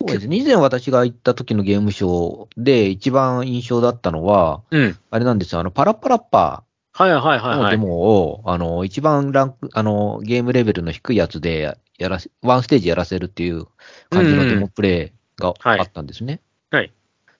[0.00, 0.36] そうですね。
[0.38, 4.98] 以前私が行った時のゲームショーで一番印象だったのは、うん。
[5.10, 5.60] あれなんですよ。
[5.60, 7.76] あの、パラッパラッパはいはいはいのデはい。
[7.76, 13.66] モを、あの、一番ランク、あの、ゲームレベルの低いやつでやらせ、ワンステージやらせるっていう
[14.08, 16.40] 感じのデモプレイがはいあったんですね。
[16.72, 16.92] はい。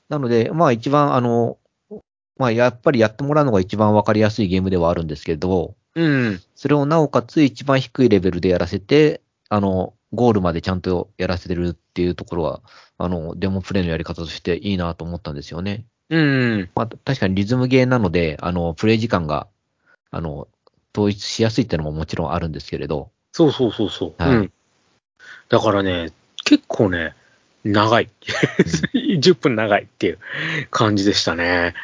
[0.08, 1.58] なので、まあ一番、あの、
[2.36, 6.40] まあやっぱりやってもらうのが一番わかりやすいゲームではあるんですけど、うん。
[6.54, 12.62] それをなおかつ一番低いレベルでやらせて、あの、ゴールまでちゃんとやらせてるっていうところは、
[12.98, 15.84] あの、デモプレイのやり方としていいなと思ったんですよね。
[16.08, 16.70] うん。
[16.74, 19.48] まあ、確かにリズムゲーなので、あの、プレイ時間が、
[20.10, 20.48] あの、
[20.94, 24.22] 統一しやすいっていうのももちろんあるんですけれど、そうそうそうそう。
[24.22, 24.52] はいうん。
[25.48, 26.12] だからね、
[26.44, 27.14] 結構ね、
[27.64, 28.08] 長い。
[28.94, 30.18] 10分長いっていう
[30.70, 31.74] 感じでしたね。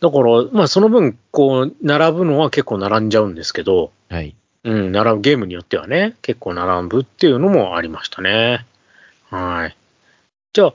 [0.00, 4.36] だから、まあその分、こう、並ぶのは結構並んじゃうんですけど、はい。
[4.64, 8.66] うん、並ぶゲームによってはね、結構並ぶっていうのもありましたね。
[9.30, 9.76] はい。
[10.52, 10.74] じゃあ、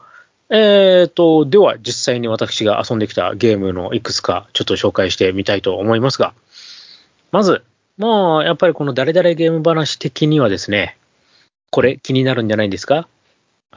[0.49, 6.33] えーと、では実際に私が遊んできたゲームのいくつかちょっと紹介してみたいと思いますが、
[7.31, 7.63] まず、
[7.97, 10.97] まあ、やっぱりこの誰々ゲーム話的にはですね、
[11.71, 13.07] これ気になるんじゃないんですか、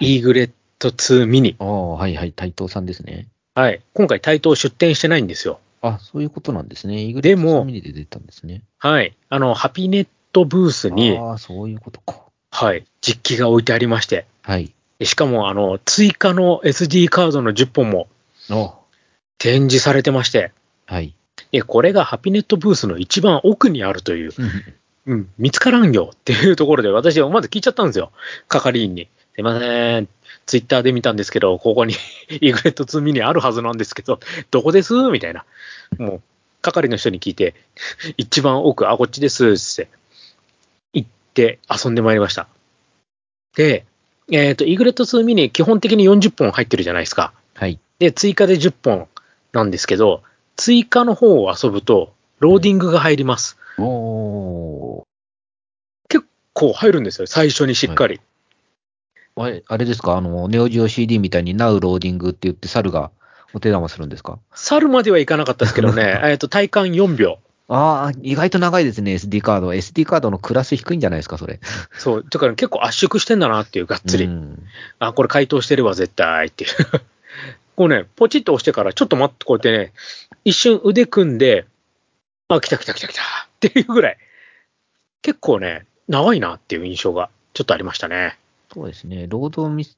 [0.01, 1.57] イーグレット2ミニ。
[1.59, 3.27] ああ、はいはい、台東さんですね。
[3.55, 3.81] はい。
[3.95, 5.61] 今回台頭出展してないんですよ。
[5.83, 7.03] あ、そういうことなんですね。
[7.03, 8.63] イグレでもミニで出たんですね。
[8.79, 9.17] はい。
[9.29, 12.23] あの、ハピネットブースに、ああ、そういうことか。
[12.51, 14.73] はい、実機が置いてありまして、はい。
[15.03, 18.09] しかも、あの、追加の SD カードの10本も
[18.51, 18.75] お
[19.39, 20.53] 展示されてまして、
[20.87, 21.15] はい。
[21.53, 24.33] で、これがハピネットブースの一番奥にあるという、
[25.07, 28.11] うん、見つからんよっていうところで、私はまず聞いちゃったんですよ。
[28.49, 29.09] 係員に。
[29.37, 30.09] すいません。
[30.47, 31.93] ツイッターで見たんですけど、ここに
[32.41, 34.19] イグレット2ミニあるはずなんですけど、
[34.51, 34.95] どこです？
[35.11, 35.45] みたいな。
[35.99, 36.23] もう、
[36.63, 37.55] 係の人に聞いて、
[38.17, 39.91] 一番奥、あ、こっちですって
[40.95, 42.49] 言って遊んでまいりました。
[43.57, 43.85] で、
[44.33, 47.35] えっ、と、イグレット2ミニ基本的に40本入ってるじゃないですか。
[47.53, 47.79] はい。
[47.99, 49.07] で、追加で10本
[49.53, 50.23] なんですけど、
[50.57, 53.59] 追加の方を遊ぶと、ローディングが入ります。
[53.77, 55.07] おー
[56.57, 58.19] こう入るんですよ、最初にしっかり。
[59.39, 60.17] あれ、あれですか？
[60.17, 63.11] あの、ネオジオ CD みたいに Now ローディングって言って猿が
[63.53, 64.39] お手玉するんですか？
[64.55, 67.39] 猿まではいかなかったですけどね、 えっと、体感4秒。
[67.69, 69.71] ああ、意外と長いですね、SD カード。
[69.73, 71.59] SD カードのクラス低いんじゃないですか、それ。
[71.99, 74.25] そう、だから結構圧縮してんだなっていう、がっつり。
[74.25, 74.63] うん
[75.01, 76.71] あ、これ解凍してるわ、絶対っていう。
[77.77, 79.93] こうね、ポチッと押してから、ちょっと待って、こうやってね、
[80.45, 81.67] 一瞬腕組んで、
[82.49, 83.25] あ、来た来た来た来たっ
[83.61, 84.17] ていうぐらい、
[85.23, 88.39] 結構ね、長いなっていう印象がちょっとありましたね。
[88.77, 89.27] そうですね。
[89.27, 89.97] 労働ミス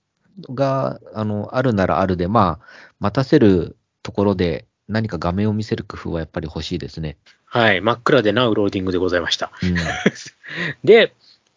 [0.50, 2.66] が、あの、あるならあるで、まあ、
[3.00, 7.16] 待たせるところで何か画面を見せる工夫はやっぱり欲しいですね。
[7.44, 9.50] はい、真っ暗でナウローディングでございました。
[9.64, 9.74] うん。
[10.84, 11.12] で、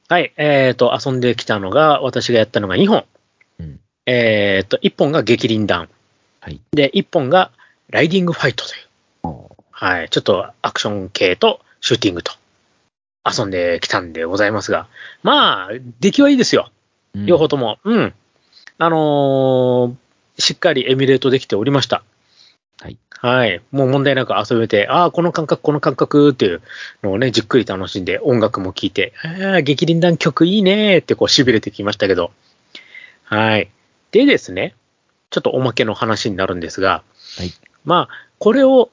[0.09, 3.05] はい、えっ、と、遊んできたのが、私がやったのが2本。
[3.59, 3.79] うん。
[4.07, 5.89] えっ、と、1本が激輪弾。
[6.39, 6.59] はい。
[6.71, 7.51] で、1本が
[7.91, 9.45] ライディングファイトという。
[9.69, 10.09] はい。
[10.09, 12.33] ちょっとアクション系とシューティングと
[13.23, 14.87] 遊んできたんでございますが。
[15.21, 16.71] まあ、出来はいいですよ。
[17.15, 17.77] うん両方とも。
[17.83, 18.13] うん。
[18.77, 20.01] あのー
[20.39, 22.03] しっかりエミュレートできておりました。
[22.81, 22.97] はい。
[23.09, 23.61] はい。
[23.71, 26.61] もう問題なく遊べて、ああ、この感覚、この感覚っていう
[27.03, 32.31] のをね、じっくり楽しんで、音楽も聴いて、ああ、激輪弾曲いいねーってこう痺れてきましたけど。
[33.25, 33.69] はい。
[34.11, 34.73] でですね、
[35.29, 37.03] ちょっとおまけの話になるんですが、
[37.37, 37.53] はい。
[37.85, 38.89] まあ、これを、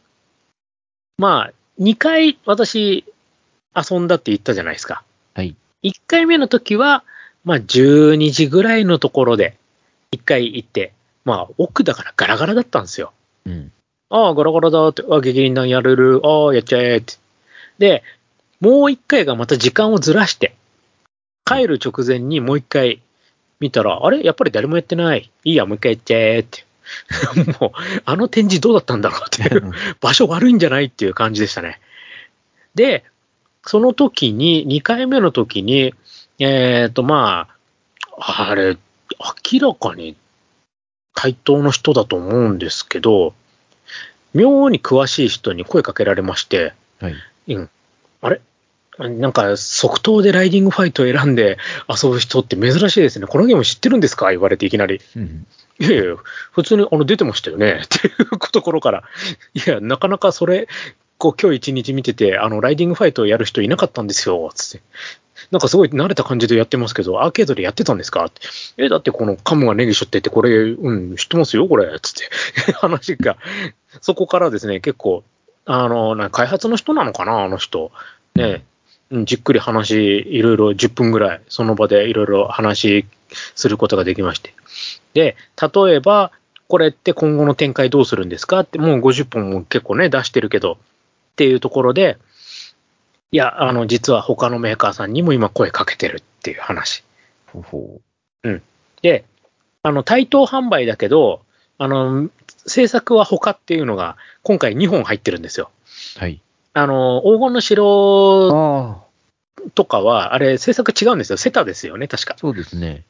[1.17, 3.05] まあ、2回私
[3.75, 5.03] 遊んだって言ったじゃないですか。
[5.35, 5.57] はい。
[5.83, 7.05] 1回目の時は、
[7.49, 9.57] まあ、12時ぐらいのところで、
[10.13, 10.93] 1回行って、
[11.25, 13.15] まあ、奥だからガラガラだったんですよ。
[13.47, 13.73] うん。
[14.11, 17.15] ああ、ガラガラだって、あ激輪弾やれる、ああ、やっちゃえって。
[17.79, 18.03] で、
[18.61, 20.57] もう1回がまた時間をずらして、
[21.47, 23.01] 帰る直前にもう1回
[23.61, 24.23] 見たら、あれ？
[24.23, 25.31] やっぱり誰もやってない。
[25.45, 26.67] いいや、もう1回やっちゃえって。
[27.61, 27.71] もう、
[28.05, 29.73] あの展示どうだったんだろうっていう。
[30.03, 31.81] 場所悪いんじゃないっていう感じでしたね。
[32.75, 33.05] で、
[33.65, 35.95] その時に、2回目の時に、
[36.39, 37.49] えっ、と、ま
[38.19, 38.77] あ、あれ、
[39.53, 40.17] 明らかに
[41.15, 43.35] 対等の人だと思うんですけど、
[44.35, 47.15] 妙に詳しい人に声かけられまして、はい。
[47.55, 47.71] うん、
[48.21, 48.41] あれ？
[48.99, 51.57] なんか即答でライディングファイトを選んで
[51.89, 53.29] 遊ぶ人って珍しいですね。
[53.29, 54.31] このゲーム知ってるんですか？
[54.31, 55.01] 言われていきなり。
[55.17, 55.47] うん。
[55.79, 56.17] いやいや、
[56.51, 57.83] 普通にあの出てましたよね。
[57.87, 59.05] っていうところから、
[59.55, 60.67] いや、なかなかそれ、
[61.17, 64.85] こう今日一日見てて、あの、ライディングファイトをやる人いなかったんですよ、つって。
[65.51, 68.25] なんかすごい慣れた感じでやってますけど、アーケードでやってたんですか？
[68.27, 68.41] って。
[68.77, 72.73] え、だってこのカムがネギショってって、これ、うん、知ってますよ、これ、つって。
[72.81, 73.37] 話が、
[74.01, 75.25] そこからですね、結構、
[75.65, 77.91] あの、な開発の人なのかな、あの人。
[78.35, 78.65] ね、
[79.11, 83.07] うんじっくり話、いろいろ10分ぐらい、その場でいろいろ話
[83.55, 84.53] することができまして。
[85.15, 86.31] で、例えば、
[86.69, 88.61] これって今後の展開どうするんですか？
[88.61, 90.77] って、もう50本も結構ね、出してるけど、っ
[91.37, 92.19] ていうところで、
[93.31, 97.05] いや、あの、実は他のメーカーさんにも今声かけてるっていう話。
[97.47, 98.01] ほうほ
[99.03, 99.25] で、
[99.83, 101.43] あの、対等販売だけど、
[101.79, 102.31] あの、
[102.67, 105.71] 制作は他っていうのが今回2本入ってるんですよ。
[106.17, 106.21] う。
[106.21, 106.41] はい。
[106.75, 109.07] あの、黄金の城
[109.75, 111.39] とかは、あれ制作違うんですよ。
[111.39, 112.35] セタですよね、確か。
[112.39, 113.05] そうですね。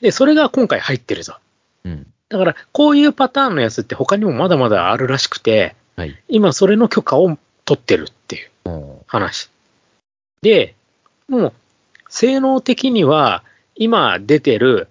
[0.00, 1.36] で、それが今回入ってるぞ。
[1.84, 2.06] うん。
[2.28, 6.16] だから、こういうパターンのやつって他にもまだまだあるらしくて、はい。
[6.28, 8.50] 今それの許可を取ってるっていう
[9.06, 9.50] 話。
[10.42, 10.74] で、
[11.28, 11.52] もう、
[12.08, 13.42] 性能的には、
[13.74, 14.88] 今出てる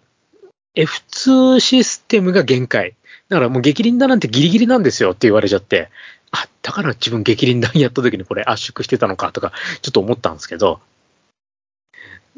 [0.75, 2.95] F2 システムが限界。
[3.29, 5.89] だからもう激輪弾なんてギリギリなんですよって言われちゃって、
[6.31, 10.79] あ、だから自分激輪弾やった時にこれ圧縮してたのかとか、ちょっと思ったんですけど、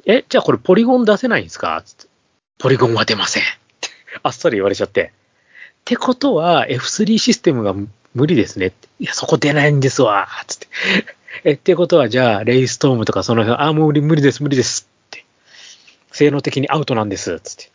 [0.05, 1.81] え、じゃあこれポリゴン出せないんですか？
[1.83, 2.05] つって
[2.59, 3.43] ポリゴンは出ません。
[3.43, 3.45] っ
[3.81, 3.89] て
[4.23, 5.11] あっさり言われちゃって。
[5.81, 7.75] ってことは F3 システムが
[8.13, 8.87] 無理ですねって。
[8.99, 10.29] いや、そこ出ないんですわ。
[10.47, 10.67] つって。
[11.43, 15.25] え、ってことはじゃあレイストームとかその辺、あ、もう無理無理です、無理ですって。
[16.11, 17.39] 性能的にアウトなんです。
[17.41, 17.71] つって。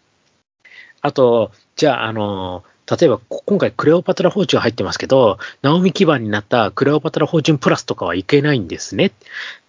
[1.01, 9.12] あと、じゃあ、あの、例えばこ今回クレオパトラフォーチュン入ってますけど、ナオミ基盤になったクレオパトラフォーチュンプラスとかはいけないんですね。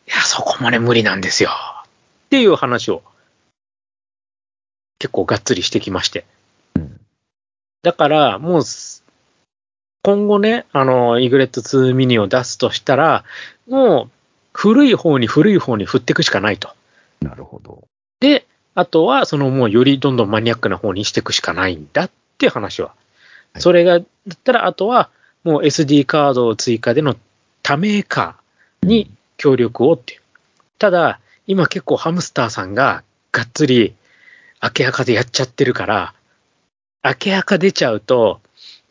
[0.07, 1.51] いや、そこまで無理なんですよ。
[2.25, 3.03] っていう話を、
[4.99, 6.25] 結構がっつりしてきまして。
[6.75, 6.99] うん。
[7.83, 8.63] だから、もう、
[10.03, 13.23] 今後ね、あの、イグレット2ミニを出すとしたら、
[13.67, 14.11] もう、
[14.51, 16.69] 古い方に古い方に振っていくしかないと。
[17.21, 17.87] なるほど。
[18.19, 22.89] で、あとは、そのもうよりどんどんマニアックな方にしていくしかないんだっていう話は。
[22.89, 25.09] はいそれが、だったら、あとは、
[25.43, 27.15] もう SD カードを追加での
[27.61, 30.21] 他メーカーに協力をっていう。
[30.79, 33.93] ただ、今結構ハムスターさんががっつり
[34.61, 36.13] 明け垢でやっちゃってるから、
[37.03, 38.41] 明け垢出ちゃうと、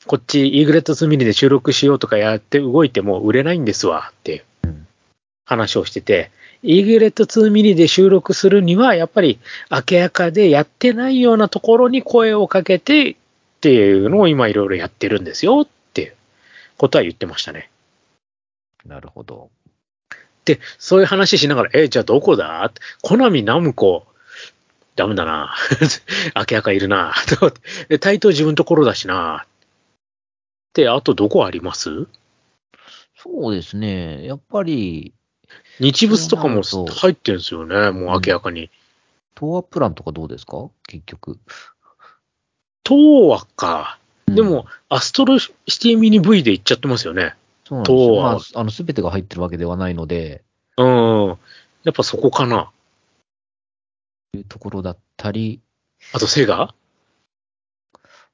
[0.06, 4.44] こっちイーグレット2ミニで収録しようとかやって動いても売れないんですわって
[5.44, 6.30] 話をしてて、
[6.62, 9.38] イーグレット2ミニで収録するには、やっぱり
[9.70, 13.16] 明け垢でやってないようなところに声をかけてっ
[13.60, 16.14] ていうのを今いろいろやってるんですよっていう
[16.78, 17.70] ことは言ってましたね。
[18.84, 19.50] なるほど。
[20.44, 22.72] で、そういう話しながら、え、じゃあどこだ？
[23.02, 24.06] コナミ、ナムコ、
[24.96, 25.54] ダメだな。
[26.34, 27.14] 明け垢いるな。
[28.00, 29.46] 対等自分のところだしな。
[30.74, 32.06] で、あとどこあります？
[33.16, 34.26] そうですね。
[34.26, 35.12] やっぱり、
[35.78, 37.90] 日物とかも入ってるんですよね。
[37.90, 38.70] もう明らかに。
[39.38, 40.70] 東亜プランとかどうですか？
[40.86, 41.38] 結局。
[42.86, 43.98] 東亜か。
[44.26, 47.34] うんでも、アストロシティミニ V で行っちゃってますよね。
[47.66, 47.82] そうな
[48.34, 50.42] んですあ、あの、すべてが入ってるわけではないので、
[50.78, 51.38] うん。
[51.82, 52.70] やっぱそこかな。
[54.34, 55.60] いうところだったり、
[56.14, 56.74] あとセガ？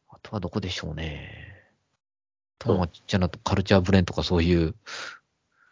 [0.09, 1.48] あとはどこでしょうね。
[2.61, 4.75] ちっちゃなカルチャーブレンとかそういう、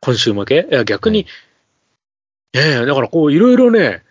[0.01, 1.29] 今週負けいや、逆に、は
[2.55, 4.03] ええだからこう、いろいろね、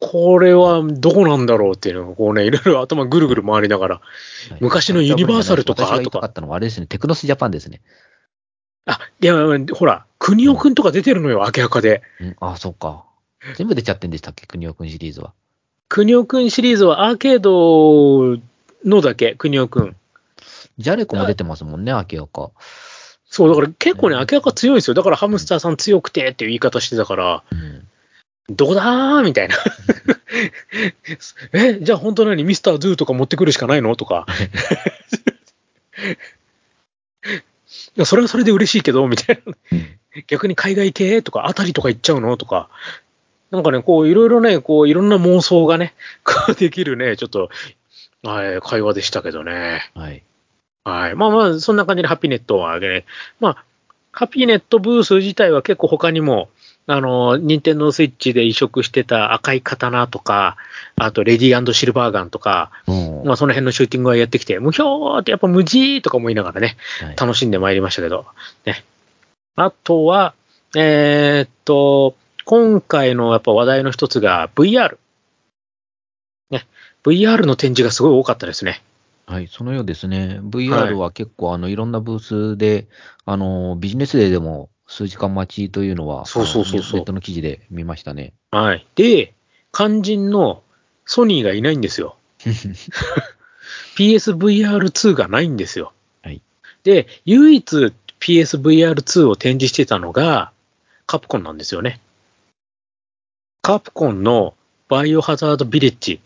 [0.00, 7.82] これはどこなんだろうっていうのが、こうね、いろいろ頭ぐるぐる回りながら、はい昔のユニバーサルとか私が言いたかったのはあれですね、テクノスジャパンですね。
[8.86, 9.34] あ、いや、
[9.74, 12.02] ほら、国尾くんとか出てるのよ、明らかで。
[12.18, 13.04] うん、あ、そうか。
[13.56, 15.32] 全部出ちゃってんでしたっけ、国尾くんシリーズは。
[15.88, 18.40] 国尾くんシリーズはアーケード
[18.84, 19.96] のだけ、国尾くん。
[20.80, 22.50] ジャレコも出てますもんね、明らか。
[23.26, 24.94] そう、だから結構ね、明らか強いんですよ。
[24.94, 27.86] だからハムスターさん強くてっていう言い方してたから、うん。
[28.48, 29.54] どこだーみたいな。
[31.52, 33.94] え、じゃあ本当何ミスターズーとか持ってくるしかないの？
[33.94, 34.26] とか。
[37.96, 39.54] いや、それはそれで嬉しいけど、みたいな。
[40.26, 42.36] 逆に海外系とか、あたりとか行っちゃうの？
[42.36, 42.68] とか。
[43.52, 45.94] なんかね、こう、いろいろね、こう、いろんな妄想がね、
[46.58, 47.50] できるね、ちょっと、
[48.22, 49.90] はい、会話でしたけどね。
[49.94, 50.22] はい。
[50.84, 51.14] はい。
[51.14, 53.04] まあまあ、そんな感じでハピネットはね、
[53.38, 53.64] まあ、
[54.12, 56.48] ハピネットブース自体は結構他にも、
[56.86, 60.56] あの、ニンテンドースイッチで移植してた赤い刀とか、
[60.96, 68.26] あとレディーシルバーガンとか、うんまあその辺のシューティングはやってきて、無表ってやっぱ無事とか思いながらね、はい楽しんでまいりましたけど、
[68.64, 68.84] ね。
[69.56, 70.34] あとは、
[70.76, 74.96] えーっと、今回のやっぱ話題の一つが VR。
[76.50, 76.66] ね。
[77.04, 78.82] VR の展示がすごい多かったですね。
[79.30, 80.40] はい、そのようですね。
[80.42, 82.88] VR は結構、あの、いろんなブースで、
[83.24, 88.32] あの、ビジネスデーでも数時間待ちというのは、そうそうそうそうネットの記事で見ましたね。
[88.50, 88.84] はい。
[88.96, 89.32] で、
[89.72, 90.64] 肝心の
[91.06, 92.16] ソニーがいないんですよ。
[93.96, 95.92] PSVR2 がないんですよ。
[96.22, 96.42] はい
[96.82, 100.50] で、唯一 PSVR2 を展示してたのが
[101.06, 102.00] カプコンなんですよね。
[103.62, 104.54] カプコンの
[104.88, 106.20] バイオハザードビレッジ、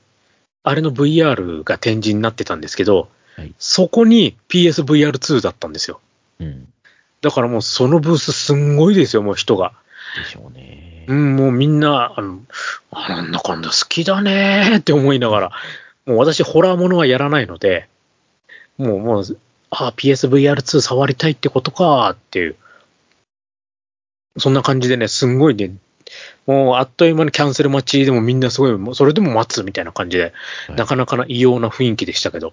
[0.64, 6.00] あれの VR が展示になってたんですけど、はいそこに PSVR2 だったんですよ。
[6.40, 6.68] うん。
[7.20, 9.72] だからもうそのブースすんごいですよ、もう人が。
[10.16, 11.04] でしょうね。
[11.08, 12.38] うん、もうみんな、あの、
[12.90, 15.50] あなんだかんだ好きだねーって思いながら、
[16.06, 17.88] もう私ホラーものはやらないので、
[18.78, 19.38] もう、もう、
[19.70, 22.56] あ、PSVR2 触りたいってことかーっていう。
[24.38, 25.72] そんな感じでね、すんごいね、
[26.46, 30.32] もうあっという間にキャンセル待ちでもみんなすごい、もうそれでも待つみたいな感じで、
[30.68, 32.52] はいなかなかな異様な雰囲気でしたけど。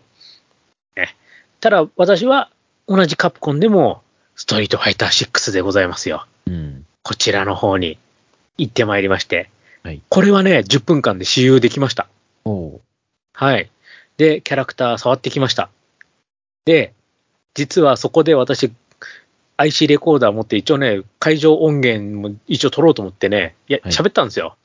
[0.95, 1.15] ね、
[1.59, 2.49] ただ私は
[2.87, 4.01] 同じカプコンでも、
[4.35, 6.25] ストリートファイター6でございますよ。
[6.47, 6.85] うん。
[7.03, 7.97] こちらの方に
[8.57, 9.49] 行ってまいりまして、
[9.83, 12.07] はいこれはね、10分間で私有できました。
[13.33, 13.71] はい。
[14.17, 15.69] で、キャラクター触ってきました。
[16.65, 16.93] で、
[17.55, 18.71] 実はそこで私、
[19.65, 24.55] IC レコーダー持って一応ね、会場音源も一応取ろうと思ってね、いや、はい喋ったんですよ。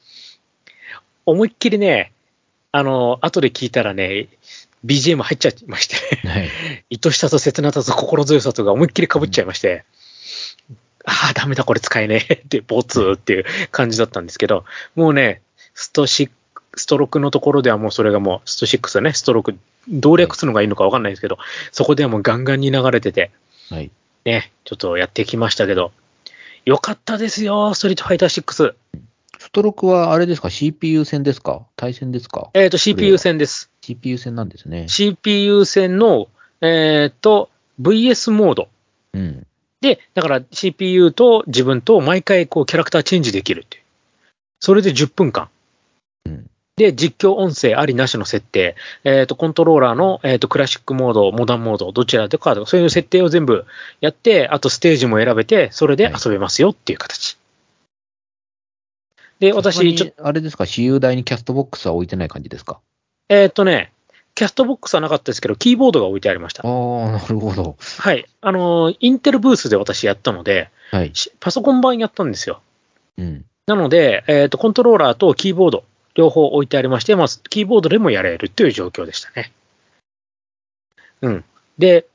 [1.24, 2.12] 思いっきりね、
[2.72, 4.28] あの、後で聞いたらね、
[4.84, 6.50] BGM 入っちゃいまして、はい。
[7.04, 9.84] 愛しさと切なさと心強さとが思いっきり被っちゃいまして、
[11.04, 15.42] ああ、ダメだ、これ使えねえ って、ボツっていう感じだったんですけど、もうね、
[15.74, 16.30] ストシ
[16.76, 21.38] ストロークのところではもうそれがもう、スト6ね、ストローク、動略するのがいいのかわかんないですけど、
[21.72, 23.30] そこではもうガンガンに流れてて、
[23.70, 23.90] はい。
[24.26, 25.92] ね、ちょっとやってきましたけど、
[26.64, 28.74] よかったですよ、ストリートファイター6。
[29.38, 31.64] ストロークはあれですか ?CPU 戦ですか？
[31.76, 32.50] 対戦ですか？
[32.54, 33.70] えっ、と、CPU 戦です。
[33.82, 34.88] ?CPU 戦なんですね。
[34.88, 36.26] CPU 戦の、
[36.60, 37.50] えっ、と、
[37.80, 38.68] VS モード。
[39.12, 39.46] うん。
[39.80, 43.84] で、だから CPU と自分と毎回こうキャラクターチェンジできるっていう。
[44.58, 45.48] それで10分間。
[46.24, 53.64] うんで、実況音声ありなしの設定、えっ、と、コントローラーの、えっ、と、クラシックモード、モダンモード、どちらでかとか、そういう設定を全部
[54.02, 57.38] やって、あとステージも選べて、それで遊べますよっていう形。
[59.38, 60.26] で、私、ちょっと、と。
[60.26, 62.78] あれですか私有台にキャストボックスは置いてない感じですか？
[63.30, 63.92] えっ、とね、
[64.34, 66.62] キャストボックスはなかったですけど、キーボードが置いてありました。
[66.62, 67.76] ああ、なるほど。
[67.80, 68.26] はい。
[68.42, 71.10] あのー、インテルブースで私やったので、はい。
[71.14, 72.60] しパソコン版やったんですよ。
[73.16, 73.46] うん。
[73.66, 75.84] なので、えっ、と、コントローラーとキーボード、
[76.16, 79.52] 両方置いてありまして、まあ、キーボードでもやれるという状況でしたね。
[81.22, 81.44] うん。
[81.78, 82.06] で、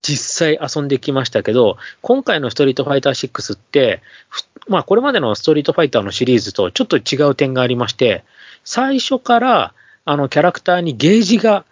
[0.00, 8.24] 実際遊んできましたけど、今回のストリートファイター6って、ふまあ、これまでのストリートファイターのシリーズとちょっと違う点がありまして、
[8.64, 9.74] 最初から、
[10.04, 11.64] あの、キャラクターにゲージが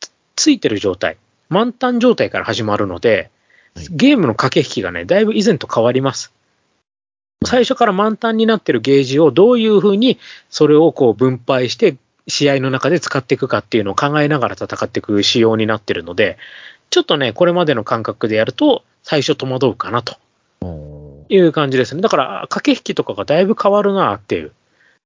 [0.00, 1.16] つついてる状態、
[1.48, 3.30] 満タン状態から始まるので
[3.74, 6.32] はい、ゲームの駆け引きがね、だいぶ以前と変わります。
[7.44, 10.18] 最初から満タンになってるゲージをどういうふうに
[10.50, 11.96] それをこう分配して
[12.28, 16.38] 試合の中で使っていくかっていうのを考えながら戦っていく仕様になってるので、
[16.90, 20.16] ちょっとね、これまでの感覚でやると最初戸惑うかなと
[21.28, 22.02] いう感じですね。
[22.02, 24.52] だから駆け引きとかがだいぶ変わるなっていう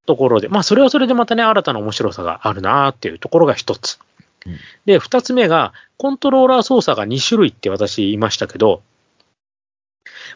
[0.07, 3.99] ところで、まあそれはそれでまたね、新たな面白さがあるなっていうところが一つ
[4.47, 4.59] うん。
[4.87, 8.83] で、二つ目が、コントローラー操作が2種類って私言いましたけど、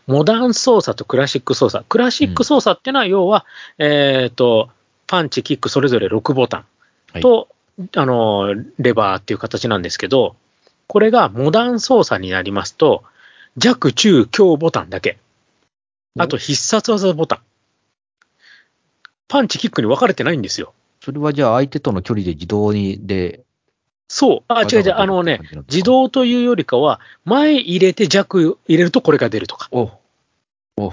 [0.06, 1.84] モダン操作とクラシック操作。
[1.84, 3.44] クラシック操作ってのは、要は、
[3.78, 4.70] えっ、と、
[5.06, 6.64] パンチ、キック、それぞれ6ボタ
[7.14, 7.48] ンと、
[7.94, 10.36] あの、レバーっていう形なんですけど、
[10.86, 13.04] これがモダン操作になりますと、
[13.56, 15.18] 弱、中、強ボタンだけ。
[16.18, 17.38] あと必殺技ボタン。
[19.28, 20.72] パンチ、キックに分かれてないんですよ。
[21.02, 23.44] それはじゃあ相手との距離で自動に、で、
[24.08, 24.44] そう。
[24.48, 24.94] あ、違う違う。
[24.96, 25.40] あのね、
[25.70, 25.82] 自。
[25.82, 29.68] 動というよりかは、前入れて弱入れるとこれが出るとか。
[29.70, 29.90] お
[30.76, 30.92] お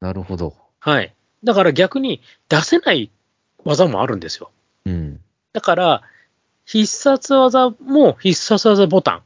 [0.00, 0.54] なるほど。
[0.78, 1.12] はい。
[1.42, 3.10] だから逆に出せない
[3.64, 4.50] 技もあるんですよ。
[4.86, 5.20] うん。
[5.52, 6.02] だから、
[6.64, 9.22] 必殺技も必殺技ボタン。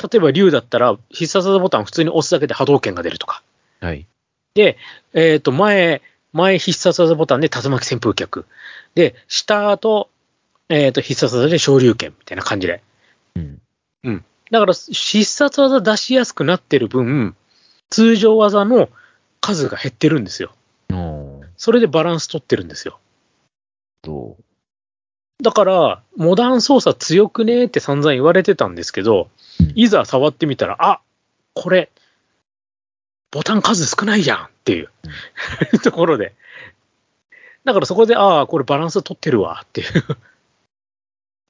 [0.00, 3.42] 例えば竜だったら、必殺技ボタン普通に押すだけで波動拳が出るとか。
[3.80, 4.06] はい。
[4.54, 4.76] で、
[5.14, 8.46] えっ、と、前、前必殺技ボタンで竜巻旋風脚。
[8.94, 10.10] で、下と、
[10.68, 12.82] えっ、と、必殺技で昇竜拳みたいな感じで。
[14.04, 14.24] うん。
[14.50, 17.36] だから、必殺技出しやすくなってる分、
[17.90, 18.88] 通常技の
[19.40, 20.52] 数が減ってるんですよ。
[21.56, 23.00] それでバランス取ってるんですよ。
[24.02, 24.36] と、
[25.42, 29.28] だから、モダン操作強くねって散々言われてたんですけど、
[29.60, 31.00] うんいざ触ってみたら、あ
[31.52, 31.90] これ、
[33.32, 34.90] ボタン数少ないやんっていう、
[35.82, 36.34] ところで。
[37.64, 39.88] だからそこで、ああ、これバランス取ってるわっていう。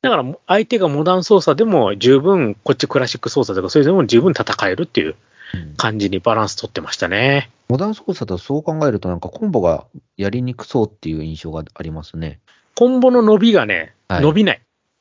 [0.01, 5.17] だから、相手がモダン操作でも十分、こっちクラシック操作とか、それでも十分戦えるっていう
[5.55, 7.51] うん感じにバランス取ってましたね。
[7.69, 9.87] モダン操作だとそう考えるとなんかコンボが
[10.17, 12.41] やりにくそうっていう印象がありますね。
[12.75, 14.61] コンボの伸びがね、はい伸びない。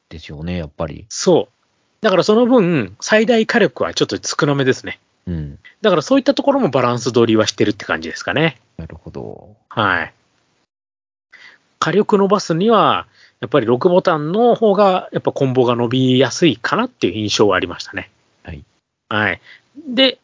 [0.09, 1.05] ですよね、やっぱり。
[1.09, 1.53] そう。
[2.01, 4.99] だからその分、最大火力はちょっと少なめですね。
[5.27, 5.59] うん。
[5.81, 8.59] だからそういったところもバランス取りはしてるって感じですかね。
[8.77, 9.55] なるほど。
[9.69, 10.13] はい。
[11.79, 13.07] 火力伸ばすには、
[13.39, 18.09] やっぱり6ボタンの方が、やっぱコンボが伸びやすいかなっていう印象はありましたね。
[18.43, 18.63] はい。
[19.09, 19.41] はい。
[19.87, 20.19] で、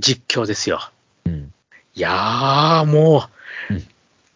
[0.00, 0.80] 実況ですよ。
[1.26, 1.52] うん。
[1.94, 3.28] いやー、も
[3.70, 3.84] う、うん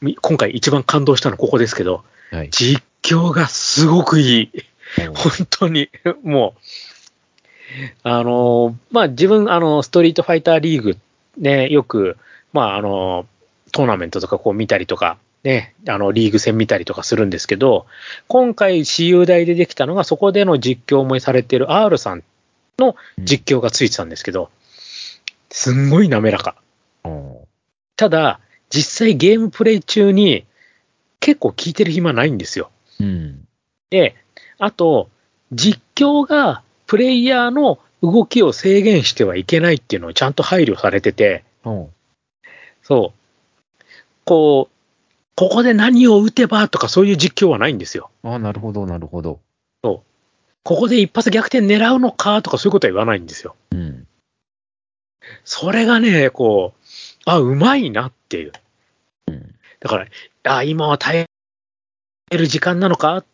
[0.03, 2.03] み今回一番感動したのはここですけど、
[2.33, 2.51] はい。
[2.51, 4.51] 実況がすごくいい。
[5.11, 5.89] お本当に、
[6.23, 6.61] もう、
[8.03, 10.99] あの、まあ、自分、あの、ストリートファイターリーグ、
[11.39, 12.19] ね、よく、
[12.53, 13.27] まあ、あの、
[13.71, 17.87] トーナメントとかこう見たりとか、ね、あの、リーグ戦見たりとかするんですけど、
[18.29, 22.23] 今回、私有大でできたのが、そこでの実況もされてる R さん
[22.79, 24.51] の実況がついてたんですけど、
[25.51, 26.55] すんごい滑らか。
[27.05, 27.47] お
[27.97, 28.41] ただ、
[28.71, 30.47] 実際ゲームプレイ中に
[31.21, 32.71] 結構聞いてる暇ないんですよ。
[33.01, 33.47] うん。
[33.91, 34.17] で、
[34.59, 35.11] あと、
[35.53, 41.91] 実況がプレイヤーの動きを制限してはいけないっていうのをちゃんと配慮されてて、お
[42.83, 43.19] そう。
[44.25, 44.73] こう、
[45.35, 48.11] ここで何を打てばとかそういう実況はないんですよ。
[48.23, 49.41] あなるほど、なるほど。
[49.83, 50.03] こ
[50.63, 53.57] こで一発逆転狙うのかとかそういうことは言わないんですよ。
[53.73, 54.07] うん。
[55.45, 56.81] それがね、こう、
[57.25, 58.53] あ、うまいなっていう。
[59.27, 59.55] うん。
[59.81, 60.07] だから、
[60.57, 61.27] あ、今は耐
[62.31, 63.25] える時間なのか？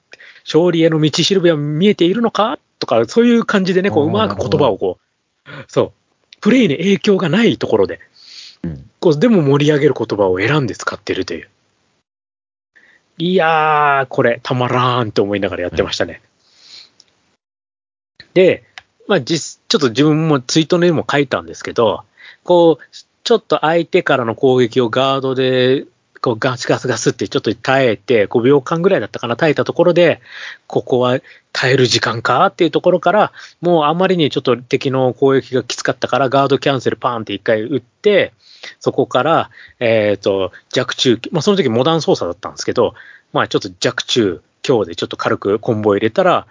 [0.44, 2.58] 勝利への道しるべは見えているのか？
[2.78, 4.98] とか、そういう感じでね、こう、うまく言葉をこ
[5.46, 5.92] う、そう、
[6.40, 8.00] プレイに影響がないところで
[8.62, 8.90] うん。
[9.00, 11.48] こうでも盛り上げる言葉を選んで使ってるという。
[13.18, 16.22] いやー、これ、たまらんと思いながらやってましたね。
[18.34, 18.62] で、
[19.08, 22.04] まあ、実、ちょっと自分もツイートでも書いたんですけど、
[22.44, 22.84] こう、
[23.24, 25.84] ちょっと相手からの攻撃をガードで、
[26.20, 30.20] こうガスガスガスってちょっと耐えて、5秒間ぐらいだったかな、耐えたところで、
[30.66, 31.18] ここは
[31.52, 38.32] 耐える時間かっていうところから、もうあまりにちょっと敵の攻撃がきつかったから、ガードキャンセルパーンって一回打って、
[38.80, 39.50] そこから、
[39.80, 42.94] えっ、と、弱中、まあその時モダン操作だったんですけど、
[43.32, 46.46] まあちょっと弱中強でちょっと軽くコンボを入れたら、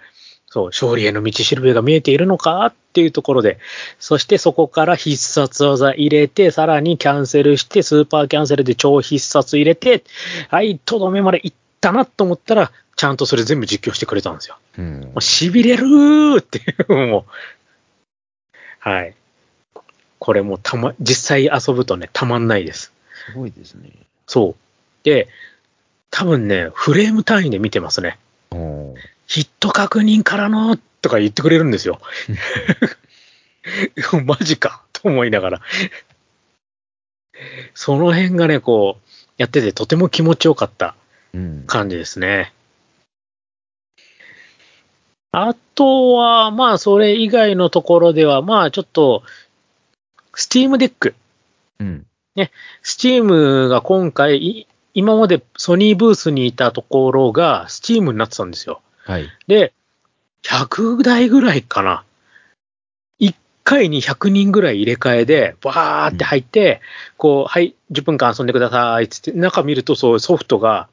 [0.50, 3.58] そう、勝利への道しるべが見えているのかっていうところで、
[3.98, 10.04] そしてそこから必殺技入れて、さらにキャンセルして、スーパーキャンセルで超必殺入れて、
[10.48, 14.56] はい、とどめまで行ったなと思ったら、ちゃんとそれ全部実況してくれたんですよ。
[14.78, 17.30] うんもう痺れるーっていう、もう。
[18.80, 19.14] はい。
[20.18, 22.92] これもうたま、実際遊ぶとね、たまんないです。
[23.30, 23.90] すごいですね。
[24.26, 24.54] そう。
[25.04, 25.28] で、
[26.10, 28.18] 多分ね、フレーム単位で見てますね。
[29.26, 32.00] ヒット確認からのとか言ってくれるんですよ。
[34.24, 35.60] マジかと思いながら。
[37.74, 40.96] その辺がね、こう、やっててとても気持ちよかった
[41.34, 41.64] うん。
[41.66, 42.52] 感じですね。
[45.30, 49.22] あとは、まあ、それ以外のところでは、まあ、ちょっと、
[50.38, 51.16] スティームデック。
[51.80, 52.06] うん。
[52.82, 58.80] スチームが今回、い今までソニーブースにいたところが、スチームになってたんですよ。
[59.04, 59.28] はい。
[59.48, 59.72] で、
[60.44, 62.04] 100台ぐらいかな。
[63.18, 63.34] 1
[63.64, 66.82] 回に100人ぐらい入れ替えで、バーって入って、
[67.16, 70.88] こう、はい、10分間遊んでくださいっつって、中見るとそうソフトが、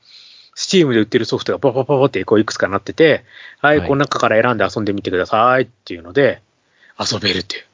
[0.55, 3.25] スチームで売ってるソフトがババババってこういくつかなってて、
[3.59, 6.41] はい、はいこの中から選んで遊んでみてくださいっていうので、
[6.99, 7.65] 遊べるっていう。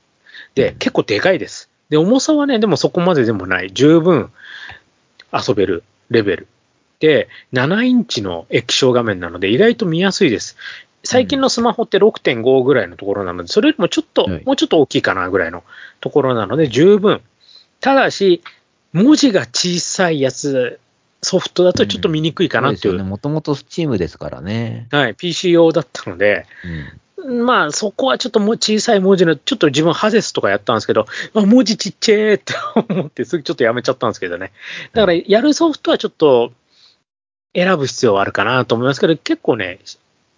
[0.55, 1.69] で、結構でかいです。
[1.89, 3.71] で、重さはね、でもそこまででもない。
[3.73, 4.31] 十分
[5.33, 6.47] 遊べるレベル。
[6.99, 10.55] で、7インチの液晶画面なので意外と見やすいです。
[11.03, 15.63] 最近のスマホって6.5ぐらいのところなので、それよりもちょっと、はいもうちょっと大きいかなぐらいの
[15.99, 17.21] ところなので十分。
[17.79, 18.43] ただし、
[18.93, 20.79] 文字が小さいやつ、
[21.23, 23.03] ソフトだとちょっと見にくいかなっていう。
[23.03, 24.87] もともとスチームですからね。
[24.91, 27.01] はい、PC 用だったので、うん。
[27.25, 31.05] まあ、そこはちょっともう小さい文字の、ちょっと自分ハゼスとかやったんですけど、
[31.35, 32.53] あ文字ちっちゃいって
[32.89, 34.51] 思って、すぐちょっとやめちゃったんですけどね。
[34.93, 36.51] だから、やるソフトはちょっと
[37.53, 39.79] 選ぶ必要はあるかなと思いますけど、結構ね、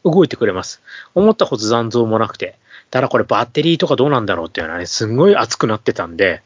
[0.04, 0.82] 動いてくれます。
[1.16, 2.56] 思ったほど残像もなくて。
[2.92, 6.44] ただこれバッテリーとかどうなんだろうっていうのはね、すんごい熱くなってたんで、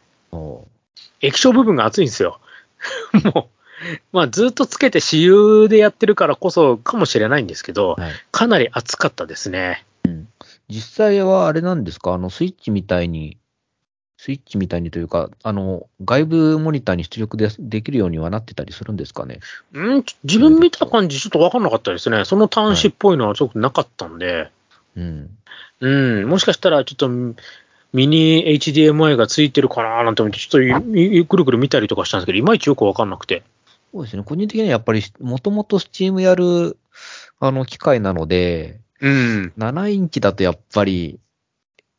[1.19, 2.39] 液晶部分が熱いんですよ。
[3.33, 8.11] もう、まあずっとつけて私有でやってるからこそかもしれないんですけど、はい。
[8.31, 9.85] かなり熱かったですね。
[10.70, 12.14] 実際はあれなんですか？
[12.14, 13.38] あの、スイッチみたいに、
[14.18, 19.39] スイッチみたいにというか、あの、外部モニターに出力でできるようにはなってたりするんですかね？
[19.74, 22.26] うん、自分見た感じ、ちょっと分かんなかったですね。
[22.26, 24.51] その端子っぽいのはちょっとなかったんで、
[24.95, 25.30] うん。
[25.80, 25.89] う
[26.26, 33.43] ん、もしかしたらちょっとミニ HDMI がついてるかななんて思って、ちょっとゆくるくる見たりとかしたんですけど、いまいちよく分かんなくて。
[33.93, 34.24] そうですね。
[34.24, 36.78] 個人的にはやっぱり、もともとスチームやる、
[37.39, 39.53] あの、機械なので、うん。
[39.57, 41.19] 7インチだとやっぱり、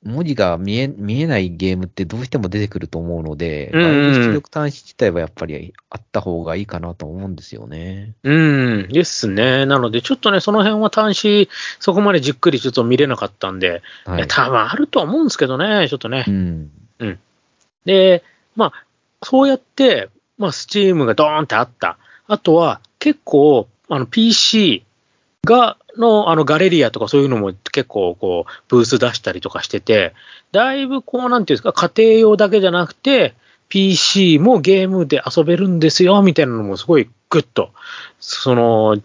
[0.05, 8.15] 文字が見え、見えないゲームってどうしても出てくると思うので、うんうん出力端子自体はやっぱりあった方がいいかなと思うんですよね。
[8.23, 8.33] う
[8.85, 9.67] ん、ですね。
[9.67, 11.49] なので、ちょっとね、その辺は端子、
[11.81, 16.31] そこまでじっくりちょっと見れなかったんで、はい多分あるとは思うんですけどね、ちょっとねう。
[16.31, 16.71] ん。
[17.85, 18.23] で、
[18.55, 18.85] まあ、
[19.23, 21.99] そうやって、まあ、スチームがドーンってあった。
[22.27, 24.85] あとは、結構、あの、PC
[25.49, 30.15] が、の、あの、ガレリアとかそういうのも結構、こう、ブース出したりとかしてて、
[30.53, 33.35] だいぶ、こう、なんていうんですか、家庭用だけじゃなくて、
[33.71, 37.71] PC もゲームで遊べるんですよ、みたいなのもすごいグッと、
[38.21, 38.99] その、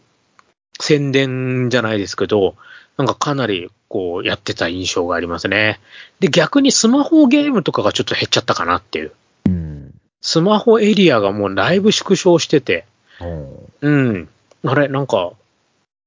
[0.82, 2.56] 宣伝じゃないですけど、
[2.98, 5.80] なんかかなり、こう、やってた印象がありますね。
[6.20, 9.14] で、逆にスマホゲームとかがちょっと減っちゃったかなっていう。
[9.46, 9.94] うん。
[10.20, 12.86] スマホエリアがもうだいぶ縮小してて、
[13.82, 14.30] うん。
[14.66, 15.32] あれ、なんか、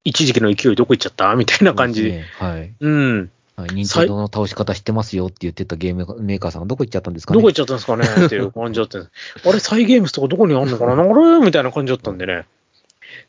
[0.06, 1.34] 一時期の勢いどこ行っちゃった？
[1.34, 2.72] みたいな感じはい。
[2.80, 3.30] うん。
[3.56, 3.70] はい。
[3.70, 7.38] 任天堂の倒し方知ってますよって言ってたゲームメーカーさんがどこ行っちゃったんですかね？
[7.38, 8.26] どこ行っちゃったんですかね？
[8.26, 9.12] っていう感じだったんです。
[9.48, 11.02] あれ、サイゲームスとかどこにあんのかな？
[11.02, 12.44] あれみたいな感じだったんでね。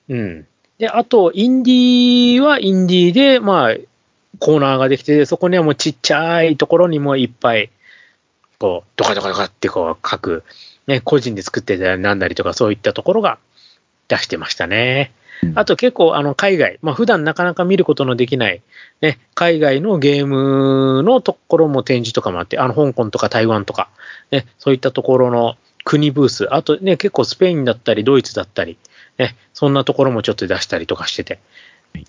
[0.10, 0.48] うん。
[0.78, 3.76] で、あと、インディーはインディーで、まあ、
[4.40, 7.72] コーナーができて、そこにはもうちっちゃいところにもいっぱい、
[8.60, 10.44] こう、ドカドカドカってこう書く、
[10.86, 13.40] ね、個人で作ってたりなんだりとか、そういったところが
[14.08, 15.12] 出してましたね。
[15.56, 18.62] あと結構、あの、海外、まあ、普段なかなか見ることのできない、
[19.02, 23.90] ね、海外のゲームのところも展示とかもあって、あの、香港とか台湾とか、
[24.32, 28.78] ね、そういったところの、国ブース、あとね、結構スペインだったり、ドイツだったり、
[29.18, 31.40] ね、そんなところもちょっと出したりとかしてて。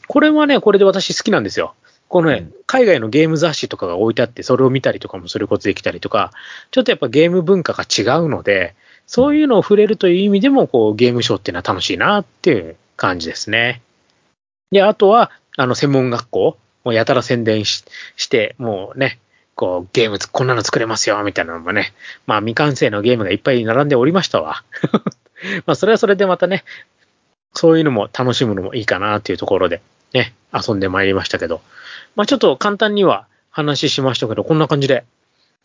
[0.09, 1.75] これはね、これで私好きなんですよ。
[2.09, 6.33] このね、うん海外のゲーム雑誌とかが置いてあって、それを見たりとかもすることできたりとか、
[6.71, 8.75] ちょっとやっぱゲーム文化が違うので、
[9.07, 13.81] そういうのを触れるという意味でも、こう、ゲームショーっていうのは楽しいなっていう感じですね。
[14.71, 17.85] で、あとは、あの、専門学校、もうやたら宣伝し
[18.17, 19.19] して、もうね、
[19.55, 21.95] こう、ゲームこんなの作れますよ、みたいなのもね、
[22.27, 24.63] まあ、未完成のゲームがいっぱい並んでおりましたわ。
[25.65, 26.65] まあ、それはそれでまたね、
[27.55, 29.81] そういうのも楽しむのもいいかなっていうところで、
[30.13, 31.61] ね、遊んでまいりましたけど、
[32.15, 35.05] まあ、ちょっと簡単には話しましたけど、こんな感じで、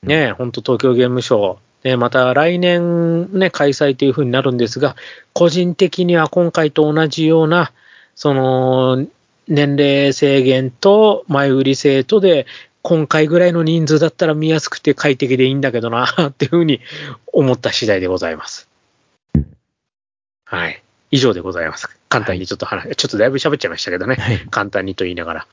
[0.03, 4.95] ね、ほんと東京ゲームショウ、ね、また来年ね、開催という風になるんですが、
[5.33, 7.71] 個人的には今回と同じような、
[8.15, 9.05] その、
[9.47, 12.45] 年齢制限と前売り制とで、
[12.81, 16.81] 今回ぐらいの人数だったら見やすくて快適でいいんだけどな、っていう風に
[17.31, 18.69] 思った次第でございます。
[20.45, 20.83] はい。
[21.11, 21.89] 以上でございます。
[22.09, 24.15] 簡単にちょっと話、ちょっとだいぶ喋っちゃいましたけどね。
[24.15, 24.39] はい。
[24.49, 25.47] 簡単にと言いながら。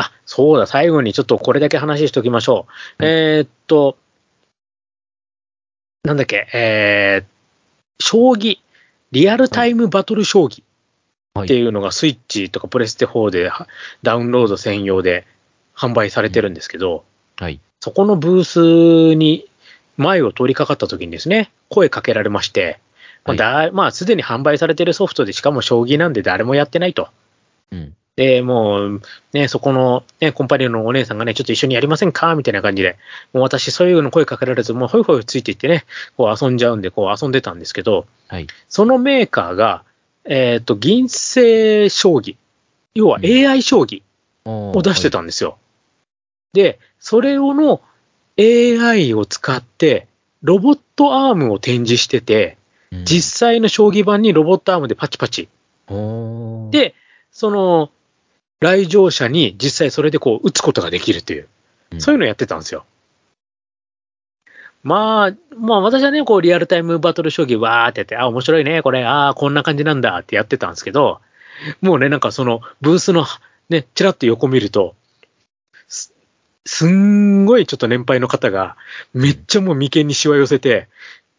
[0.00, 2.66] あ、そうだ、最後にちょっとこれだけ話しておきましょ
[2.98, 3.04] う。
[3.04, 3.96] はいえーっと、
[6.04, 7.24] なんだっけ、えー、
[8.02, 8.58] 将棋、
[9.12, 10.62] リアルタイムバトル将棋
[11.34, 13.68] はいっていうのがスイッチとかプレステ4では
[14.02, 15.26] ダウンロード専用で
[15.76, 17.04] 販売されてるんですけど、
[17.38, 17.60] はい。
[17.80, 19.48] そこのブースに
[19.96, 22.80] 前を通りかかった時にですね、声かけられまして、
[23.24, 27.08] まあだまあ、すでに販売されてるソフトで、しかも将棋なんで誰もやってないと。
[27.70, 27.94] うん。
[28.20, 29.02] で、もう、
[29.32, 32.34] ね、そこの、ね、コンパニオンのお姉さんがね、ちょっと一緒にやりませんか？
[32.34, 32.98] みたいな感じで、
[33.32, 35.86] もう私、そういうの声かけられず、もうほいほいついていってね、
[36.18, 38.46] こう遊んじゃうんで、こう遊んでたんですけど、はい。
[38.68, 39.84] そのメーカーが、
[40.26, 42.36] えっ、と、銀星将棋、
[42.94, 44.02] 要はうん AI 将棋
[44.44, 45.56] をを出してたんですよ。
[46.52, 47.80] で、それをの
[48.38, 50.08] AI を使って、
[50.42, 52.58] ロボットアームを展示してて、
[53.04, 55.48] 実際の将棋盤にロボットアームでパチパチ。
[55.88, 56.94] 際、で、
[57.32, 57.90] その、
[58.60, 61.48] 来場者に実際それでこう打つことができるという、
[61.92, 62.00] うん。
[62.00, 62.84] そういうのをやってたんですよ。
[64.82, 71.20] まあ、まあ私はね、こうリアルタイムバトル将棋わーってやって、あ、面白いね、これ、ああ、こんな感じなんだってやってたんですけど、
[71.82, 73.26] もうね、なんかそのブースの
[73.68, 74.94] ね、ちらっと横見ると、
[75.88, 76.14] す
[76.64, 78.76] すんごいちょっと年配の方が、
[79.12, 80.88] めっちゃもう眉間にしわ寄せて、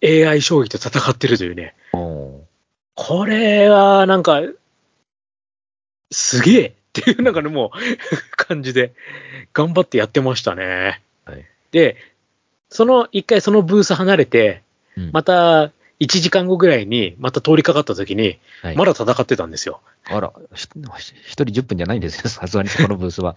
[0.04, 4.42] AI 将棋と戦ってるというね、これはなんか、
[6.12, 8.94] すげえっていうなんかね、もう感じで、
[9.54, 11.02] 頑張ってやってましたね。
[11.26, 11.96] はいで、
[12.70, 14.62] その一回そのブース離れて、
[14.98, 15.72] うんまた
[16.02, 19.82] 1時間後ぐらいにまた通りかかった時に、はいまだ戦ってたんですよ。
[20.06, 20.68] あら、ひ
[21.28, 23.36] 一人10分じゃないんですよ、 さすがにこのブースは。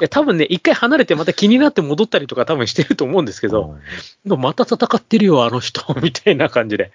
[0.00, 3.78] いや、多分ね、一回離れてまた気になって戻ったりとか多分してると思うんですけど、
[4.24, 6.90] でもまた戦ってるよ、あの人、 みたいな感じで。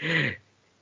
[0.00, 0.04] い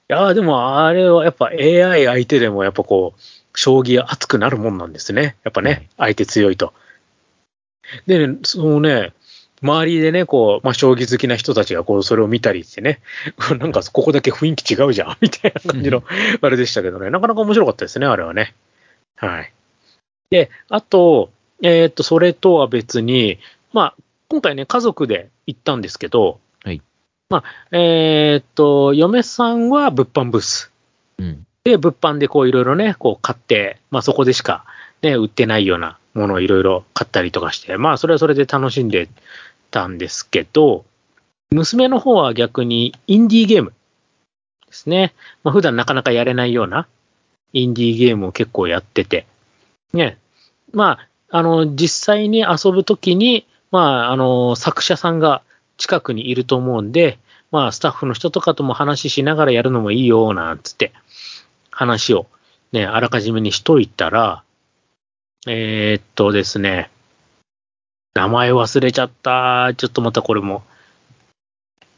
[0.08, 3.20] やーでもあれはやっぱ AI 相手でもやっぱこう、
[3.54, 5.36] 将棋熱くなるもんなんですね。
[5.44, 6.72] やっぱね、相手強いと。
[8.06, 9.12] でね、そのね、
[9.62, 13.00] 周りでね、こう、まあ、将棋好きな人たちがこう、それを見たりしてね、
[13.58, 16.02] なんかここだけ雰囲気違うじゃん、 みたいな感じの、
[16.40, 18.54] あれでしたけどね、なかなか面白かったですね、あれはね。
[19.16, 19.52] はい。
[20.30, 21.30] で、あと、
[21.62, 23.38] えーっと、それとは別に、
[23.72, 23.94] まあ、
[24.28, 26.80] 今回ね、家族で行ったんですけど、はい。
[27.28, 30.72] まあ、えーっと、嫁さんは物販ブース。
[31.18, 31.46] うん。
[31.64, 34.64] で、物販でこういろいろね、こう買って、まあそこでしか
[35.02, 39.08] ね、売ってないようなものをいろいろ買ったりとかして、まあそれはそれで楽しんで
[39.70, 40.84] たんですけど、
[41.50, 43.72] 娘の方は逆にインディーゲーム
[44.66, 45.12] ですね。
[45.42, 46.86] まあ普段なかなかやれないような
[47.52, 49.26] インディーゲームを結構やってて、
[49.92, 50.18] ね。
[50.72, 50.98] ま
[51.30, 55.42] あ、あの、実際に遊ぶときに、まあ、あの、作者さんが
[55.76, 57.18] 近くにいると思うんで、
[57.50, 60.92] まあ、スタッフの人とかとも話ししながらやるのもいいよ、なんつって、
[61.80, 62.26] 話を
[62.72, 64.44] ね、あらかじめにしといたら、
[65.48, 66.90] えーっとですね、
[68.12, 69.72] 名前忘れちゃった。
[69.74, 70.62] ちょっとまたこれも。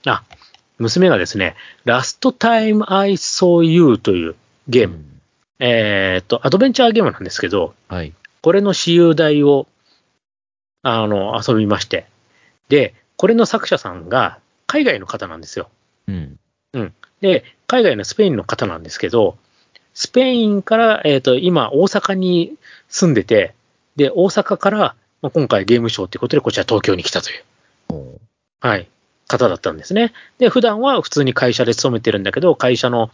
[0.06, 0.22] あ、
[0.78, 4.36] 娘がですね、Last Time I Saw You という
[4.68, 4.94] ゲーム。
[4.94, 5.08] うん
[5.58, 8.12] えーっと、アドベンチャーゲームなんですけど、はい。
[8.40, 9.66] これの私有台を、
[10.82, 12.06] あの、遊びまして。
[12.68, 15.68] で、これの作者さんが海外の方なんですよ。
[16.08, 16.94] うん。
[17.20, 19.38] で、海外のスペインの方なんですけど、
[19.94, 22.54] スペインから、えっ、と、今、大阪に
[22.88, 23.54] 住んでて、
[23.96, 24.78] で、大阪から、
[25.20, 28.20] まあ、今回ゲームショーっていうことで、こちら東京に来たという、
[28.60, 28.88] はい、
[29.28, 30.12] 方だったんですね。
[30.38, 33.10] で、普段は普通に会社で勤めてるんだけど、会社の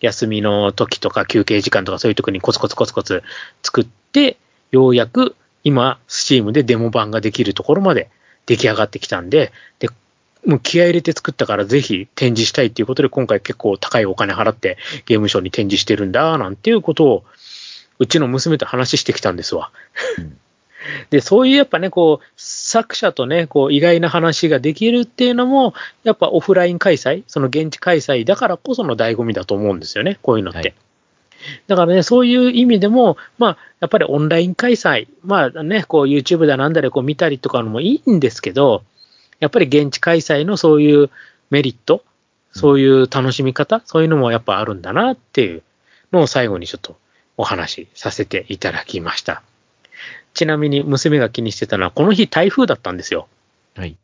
[0.00, 3.22] 休みの時とか休憩時間とかそういう時にコツコツコツコツ
[3.62, 4.36] 作って、
[4.70, 8.10] ようやく今、スチームでデモ版ができるところまで
[8.46, 9.88] 出来上がってきたんで、で、
[10.48, 17.24] もう気合い入れて作ったからぜひ展示したいっていうことで今回結構高いお金払ってゲームショーに展示してるんだなんていうことを
[17.98, 19.70] うちの娘と話してきたんですわ。
[20.18, 20.38] うん
[21.10, 25.74] で、そういうやっぱね、こう、作者とね、こう、意外な話ができるっていうのも、
[26.04, 30.58] やっぱオフライン開催、その現地開催だからこその醍醐味だと思うんですよね、こういうのって。
[30.58, 30.74] はい
[31.68, 38.82] だからね、そういう意味でも、まあ、やっぱりオンライン開催、まあね、こう YouTube だなんだでこう見たりとかのもいいんですけど、
[39.40, 41.10] やっぱり現地開催のそういう
[41.50, 42.04] メリット、
[42.52, 45.62] そういう楽しみ方、そういうのもやっぱあるんだなっていう
[46.12, 46.96] のを最後にちょっと
[47.36, 49.42] お話しさせていただきました。
[50.34, 53.28] ちなみに娘が気にしてたのは、この日台風だったんですよ。
[53.76, 53.96] はい。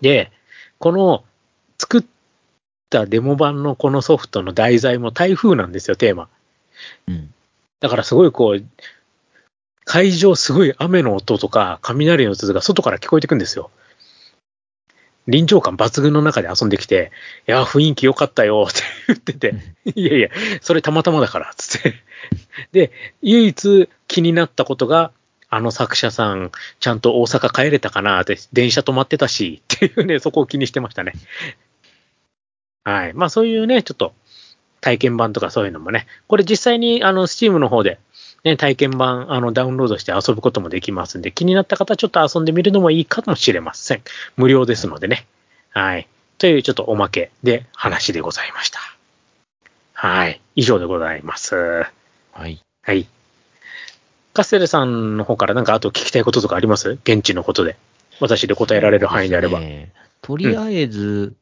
[0.00, 0.30] で、
[0.78, 1.24] この
[1.78, 2.04] 作っ
[2.90, 6.28] たデモ版のこのソフトの題材も台風なんですよ、テーマ。
[7.08, 7.32] うん。
[7.80, 8.64] だからすごいこう、
[9.84, 13.70] 会場すごい雨の音とか雷の音が外から聞こえてくんですよ。
[15.28, 17.12] 臨場感抜群の中で遊んできて、
[17.46, 19.54] いや、雰囲気良かったよって言ってて、
[19.94, 20.28] いやいや、
[20.60, 21.94] それたまたまだから、つって。
[22.72, 22.92] で、
[23.22, 25.12] 唯一気になったことが、
[25.48, 26.50] あの作者さん、
[26.80, 31.12] ちゃんと大阪帰れたかなって、電車止まってたし、っていうね、そこを気にしてましたね。
[32.84, 33.12] はい。
[33.12, 34.14] まあそういうね、ちょっと
[34.80, 38.00] 体験版とかそういうのもね、これ実際にあの、スチームの方で、
[38.44, 44.02] ね、体験版あのダウンロードして遊ぶこともできますんで、気になった方はちょっと遊んでみるのもいいかもしれません。
[44.36, 45.26] 無料ですのでね。
[45.70, 46.08] はい。
[46.38, 48.80] というちょっとおまけで話でございました。
[49.94, 50.40] はい。
[50.56, 51.54] 以上でございます。
[52.32, 52.60] はい。
[52.82, 53.06] はい。
[54.34, 56.98] カステルさんの方からなんかあと聞きたいこととかあります？
[57.04, 57.76] 現地のことで。
[58.18, 59.60] 私で答えられる範囲であれば。
[59.60, 61.34] ねとりあえず、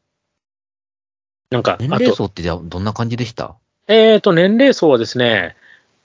[1.51, 3.57] なんか、年齢層ってじゃあどんな感じでした？
[3.89, 5.57] えーと、年齢層はですね、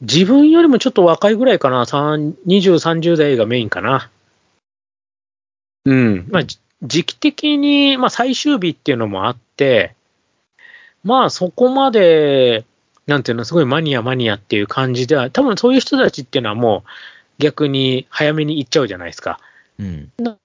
[0.02, 1.86] 自分よりもちょっと若いぐらいかな。
[1.86, 4.10] 3 20、30代がメインかな。
[5.86, 6.28] うん。
[6.30, 9.96] まあ、じ時期的に、まあ、最終日っていうのもあって、
[11.04, 12.66] まあ、そこまで、
[13.08, 16.90] なんていうの、すごいマニアマニアっていう感じでは、多分そういう人たちっていうのはもう、
[17.38, 19.40] 逆に早めに行っちゃうじゃないですか。
[19.80, 20.12] うん。
[20.18, 20.38] だ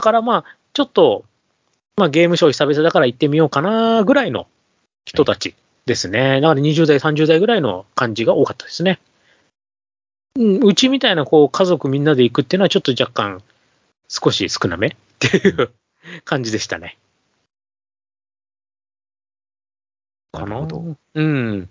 [0.00, 1.24] からまあ、ちょっと、
[1.96, 4.46] まあゲームショー久々だから行ってみようかなぐらいの
[5.06, 5.54] 人たち
[5.86, 6.40] ですね。
[6.40, 8.98] だから20代、30代ぐらいの感じが多かったですね。
[10.36, 13.42] うん、うちみたいなこう家族みんなで行くっていうのはちょっと若干
[14.08, 15.70] 少し少なめっていう
[16.24, 16.98] 感じでしたね。
[20.32, 20.96] なるほど。
[21.14, 21.70] うん。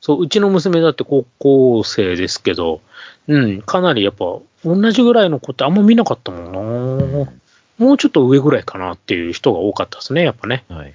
[0.00, 2.80] そう、うちの娘だって高校生ですけど、
[3.28, 7.32] うん、かなりやっぱ同じぐらいの子ってあんま見なかったもんな。
[7.78, 10.64] もうちょっと上ぐらいかなっていう人が多かったですね、やっぱね。
[10.68, 10.94] はい。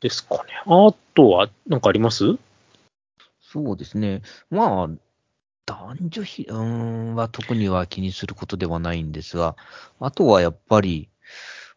[0.00, 0.42] ですかね。
[0.66, 2.36] あとは、なんかあります？
[3.40, 4.22] そうですね。
[4.50, 4.88] まあ、
[5.66, 9.56] 男女比、うーん、は特には気にすることではないんですが、
[10.00, 11.08] あとはやっぱり、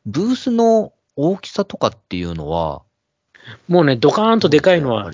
[0.06, 2.84] ブースの大きさとかっていうのは、
[3.68, 5.12] もうね、ドカーンとでかいのは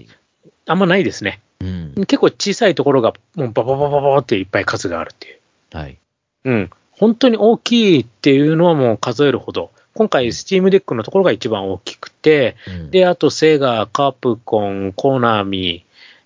[0.66, 1.40] あんまないですね。
[1.60, 1.94] うん。
[1.96, 5.40] 結構小さいところがもうババババババっていっぱい数があるっていう。
[5.72, 5.98] はい。
[6.44, 6.70] うん。
[6.92, 9.72] 本当に大きいっていうのはもう数えるほど。
[9.98, 15.84] 今回、スチームデックのところが一番大きくて、うん、で、あと、セガ、カプコン、コナミ、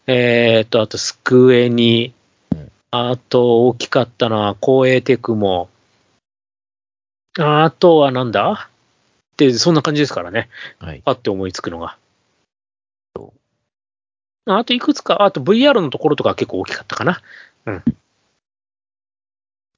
[0.07, 2.13] えー、と、あと、スクエニ
[2.53, 5.69] うん、あと、大きかったのは、光栄テクモ、
[7.39, 8.69] あとはなんだ？
[9.33, 10.49] って、そんな感じですからね。
[10.79, 11.01] はい。
[11.05, 11.95] パって思いつくのが。
[14.47, 17.21] あと、いくつか、あと VR のところとか結構大きかったかな。
[17.67, 17.83] うん。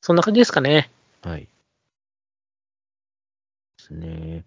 [0.02, 0.89] そんな感じですかね。
[1.22, 1.48] はい。
[3.84, 4.44] ですね。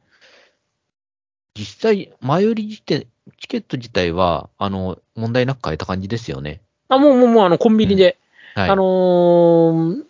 [1.55, 3.07] 実際、前売り時点、
[3.41, 6.61] チケット自体は、あの、問題なく買えた感じですよね。
[6.89, 8.17] あ、もう、もう、もう、あの、コンビニで、
[8.55, 8.71] はい。
[8.71, 10.03] あのー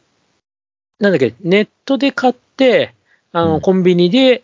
[0.98, 2.94] なんだっけ、ネットで買って、
[3.32, 4.42] あの、うんコンビニで、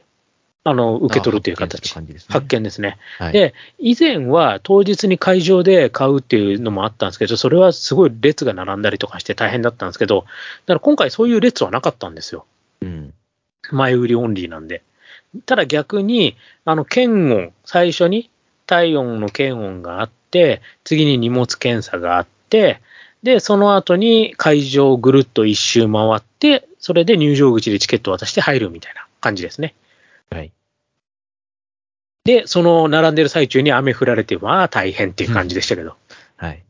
[0.64, 1.94] あの、受け取るというあ発見って形。
[1.94, 2.32] 感じですね。
[2.32, 2.98] 発見ですね。
[3.18, 3.32] はい。
[3.32, 10.24] で、以前は当日に会場で買うっていうのもあったんですけど、それはすごい列が並んだりとかして大変だったんですけど、だ
[10.66, 12.46] から今回そういう列はなかったんですよ。
[12.80, 13.14] うん。
[13.70, 14.82] 前売りオンリーなんで。
[15.46, 18.30] ただ逆に、あの、検温、最初に
[18.66, 22.80] 体温の検温があって、次に荷物検査があって、
[23.22, 29.74] で、その後に会場をぐるっと一周回って、それで入場口でチケットを渡して入るみたいな感じですね。
[30.30, 30.52] はい。
[32.24, 35.96] で、その並んでる最中に雨降られて、まあ大変っていう感じでしたけど。
[36.36, 36.64] はい。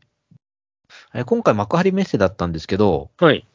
[1.15, 3.45] え今回幕張メッセだったんですけど、はい。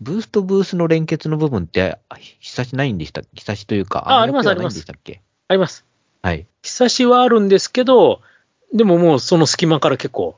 [0.00, 4.86] ブースとブースの連結の部分って、あ久しないんでした久しというか、あありますあります
[5.48, 5.84] あります。
[6.22, 6.46] はい。
[6.62, 8.20] 久しはあるんですけど、
[8.72, 10.36] でももうその隙間から結構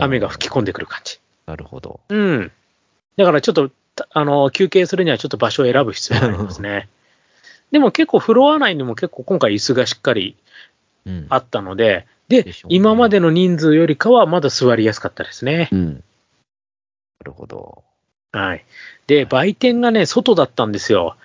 [0.00, 1.18] 雨が吹き込んでくる感じ。
[1.46, 2.00] なるほど。
[2.08, 2.52] うん。
[3.16, 6.88] だからちょっと、たあの、休憩するにはちょっと場所を選ぶ必要がありますね。
[7.72, 10.36] でも結構フロア内にも結構今回椅子がしっかり
[11.06, 11.26] うん。
[11.30, 15.68] あったので、で、でしょうね今までの人数よりかはまだ座りやすかったですね。
[15.72, 15.94] うん。
[15.94, 16.02] な
[17.24, 17.82] るほど。
[18.32, 18.64] はい。
[19.06, 21.16] で、売店がね、外だったんですよ。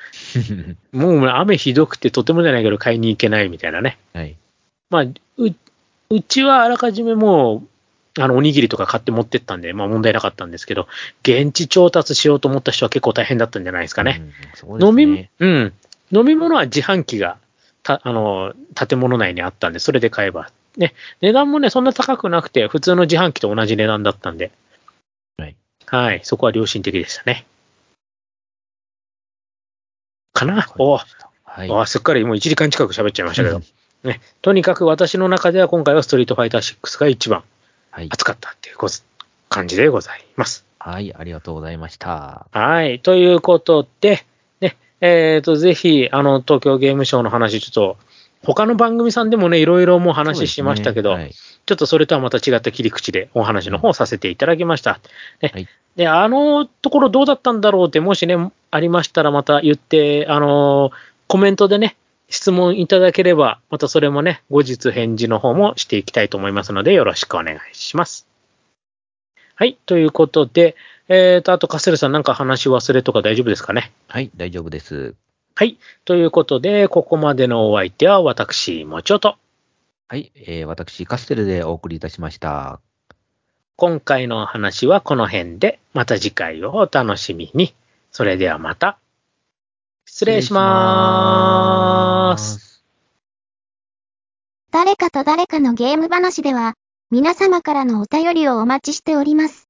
[0.92, 3.98] もう雨ひどくてとてもじゃないけど買いに行けないみたいなね。
[4.14, 4.36] はい。
[4.90, 5.14] まあ、う、
[6.10, 7.64] うちはあらかじめも
[8.18, 10.88] う、あの、おにぎりとか買って持ってったんで、まあ問題なかったんですけど、
[11.22, 14.22] 現地調達しようと思った人は結構大変だったんじゃないですかね。
[14.22, 14.34] うん。
[14.56, 15.74] そうです飲みね。、うん。
[16.12, 17.38] 飲み物は自販機が、
[17.84, 20.50] た、あの、建物内にあったんで、それで買えば。
[20.78, 24.52] ね、値段もね、そんな高くなくて、普通の自販機と同じ値段だったんで。
[25.96, 26.06] はい。
[26.06, 26.20] はい。
[26.24, 27.46] そこは良心的でしたね。
[30.34, 30.68] かな？
[30.78, 31.72] おはい。
[31.72, 33.64] あすっかりもう1時間近く喋っちゃいましたけどうん。
[34.04, 34.20] ね。
[34.42, 37.44] とにかく私の中では今回はストリートファイター6が一番
[37.92, 38.10] はい。
[38.12, 38.90] 熱かったっていうこ
[39.50, 40.66] 感じでございます。
[40.80, 41.16] はい。
[41.16, 42.48] ありがとうございました。
[42.52, 43.00] はい。
[43.00, 44.26] ということで、
[44.60, 47.98] ね、えっ、と、ぜひ、あの、東京ゲームショウの話、ちょっと、
[48.44, 55.00] 他の番組さんでもね、いろいろもう話しましたけど、そうですねちょっとそれとはまた違った切り口でお話の方をさせていただきました。
[55.42, 60.92] ねはいで、あのところどうだったんだろうって、もしね、ありましたらまた言って、あの
[61.28, 61.96] コメントでね、
[62.28, 68.28] 質問いただければ、またそれもね、後日返事の方もしていきたいと思いますので、よろしくお願いします。
[69.56, 70.76] はい、ということで、
[71.08, 73.94] えーと、あとカステルさんなんか話忘れとか大丈夫ですかね？
[74.08, 74.32] はい。
[74.36, 75.14] 大丈夫です。
[75.54, 79.38] はい、ということで、ここまでのお相手は私、もちおと。
[80.10, 80.32] はい。
[80.36, 82.82] えー、私、カステルでお送りいたしました。
[83.78, 87.76] 今回の話はこの辺で、また次回をお楽しみに。
[88.10, 88.98] それではまた。
[90.06, 92.82] 失礼します。。
[94.72, 96.76] 誰かと誰かのゲーム話では、
[97.12, 99.68] 皆様からのお便りをお待ちしております。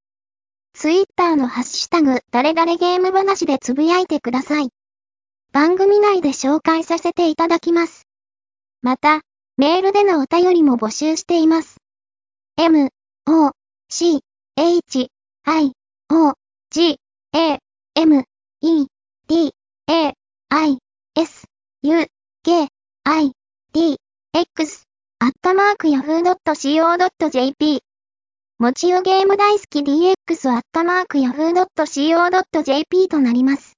[0.74, 4.70] ツイッターのハッシュタグ、誰々ゲーム話でつぶやいてください。
[5.52, 8.08] 番組内で紹介させていただきます。
[8.84, 9.22] また、
[9.58, 11.78] メールでのお便りも募集しています。
[12.58, 12.90] m,
[13.28, 13.52] o,
[13.98, 14.20] c,
[14.58, 15.08] h,
[15.46, 15.72] i,
[16.10, 16.34] o,
[16.70, 16.98] g,
[17.32, 17.60] a,
[17.96, 18.24] m,
[18.62, 18.88] e,
[19.26, 19.54] d,
[19.88, 20.14] a,
[20.50, 20.78] i,
[21.16, 21.46] s,
[21.82, 22.06] u,
[22.44, 22.68] k,
[23.06, 23.32] i,
[23.72, 23.96] d,
[24.34, 24.84] x
[25.20, 27.80] アットマーク yahoo.co.jp
[28.60, 33.75] もちよゲーム大好き DX アットマーク yahoo.co.jp となります。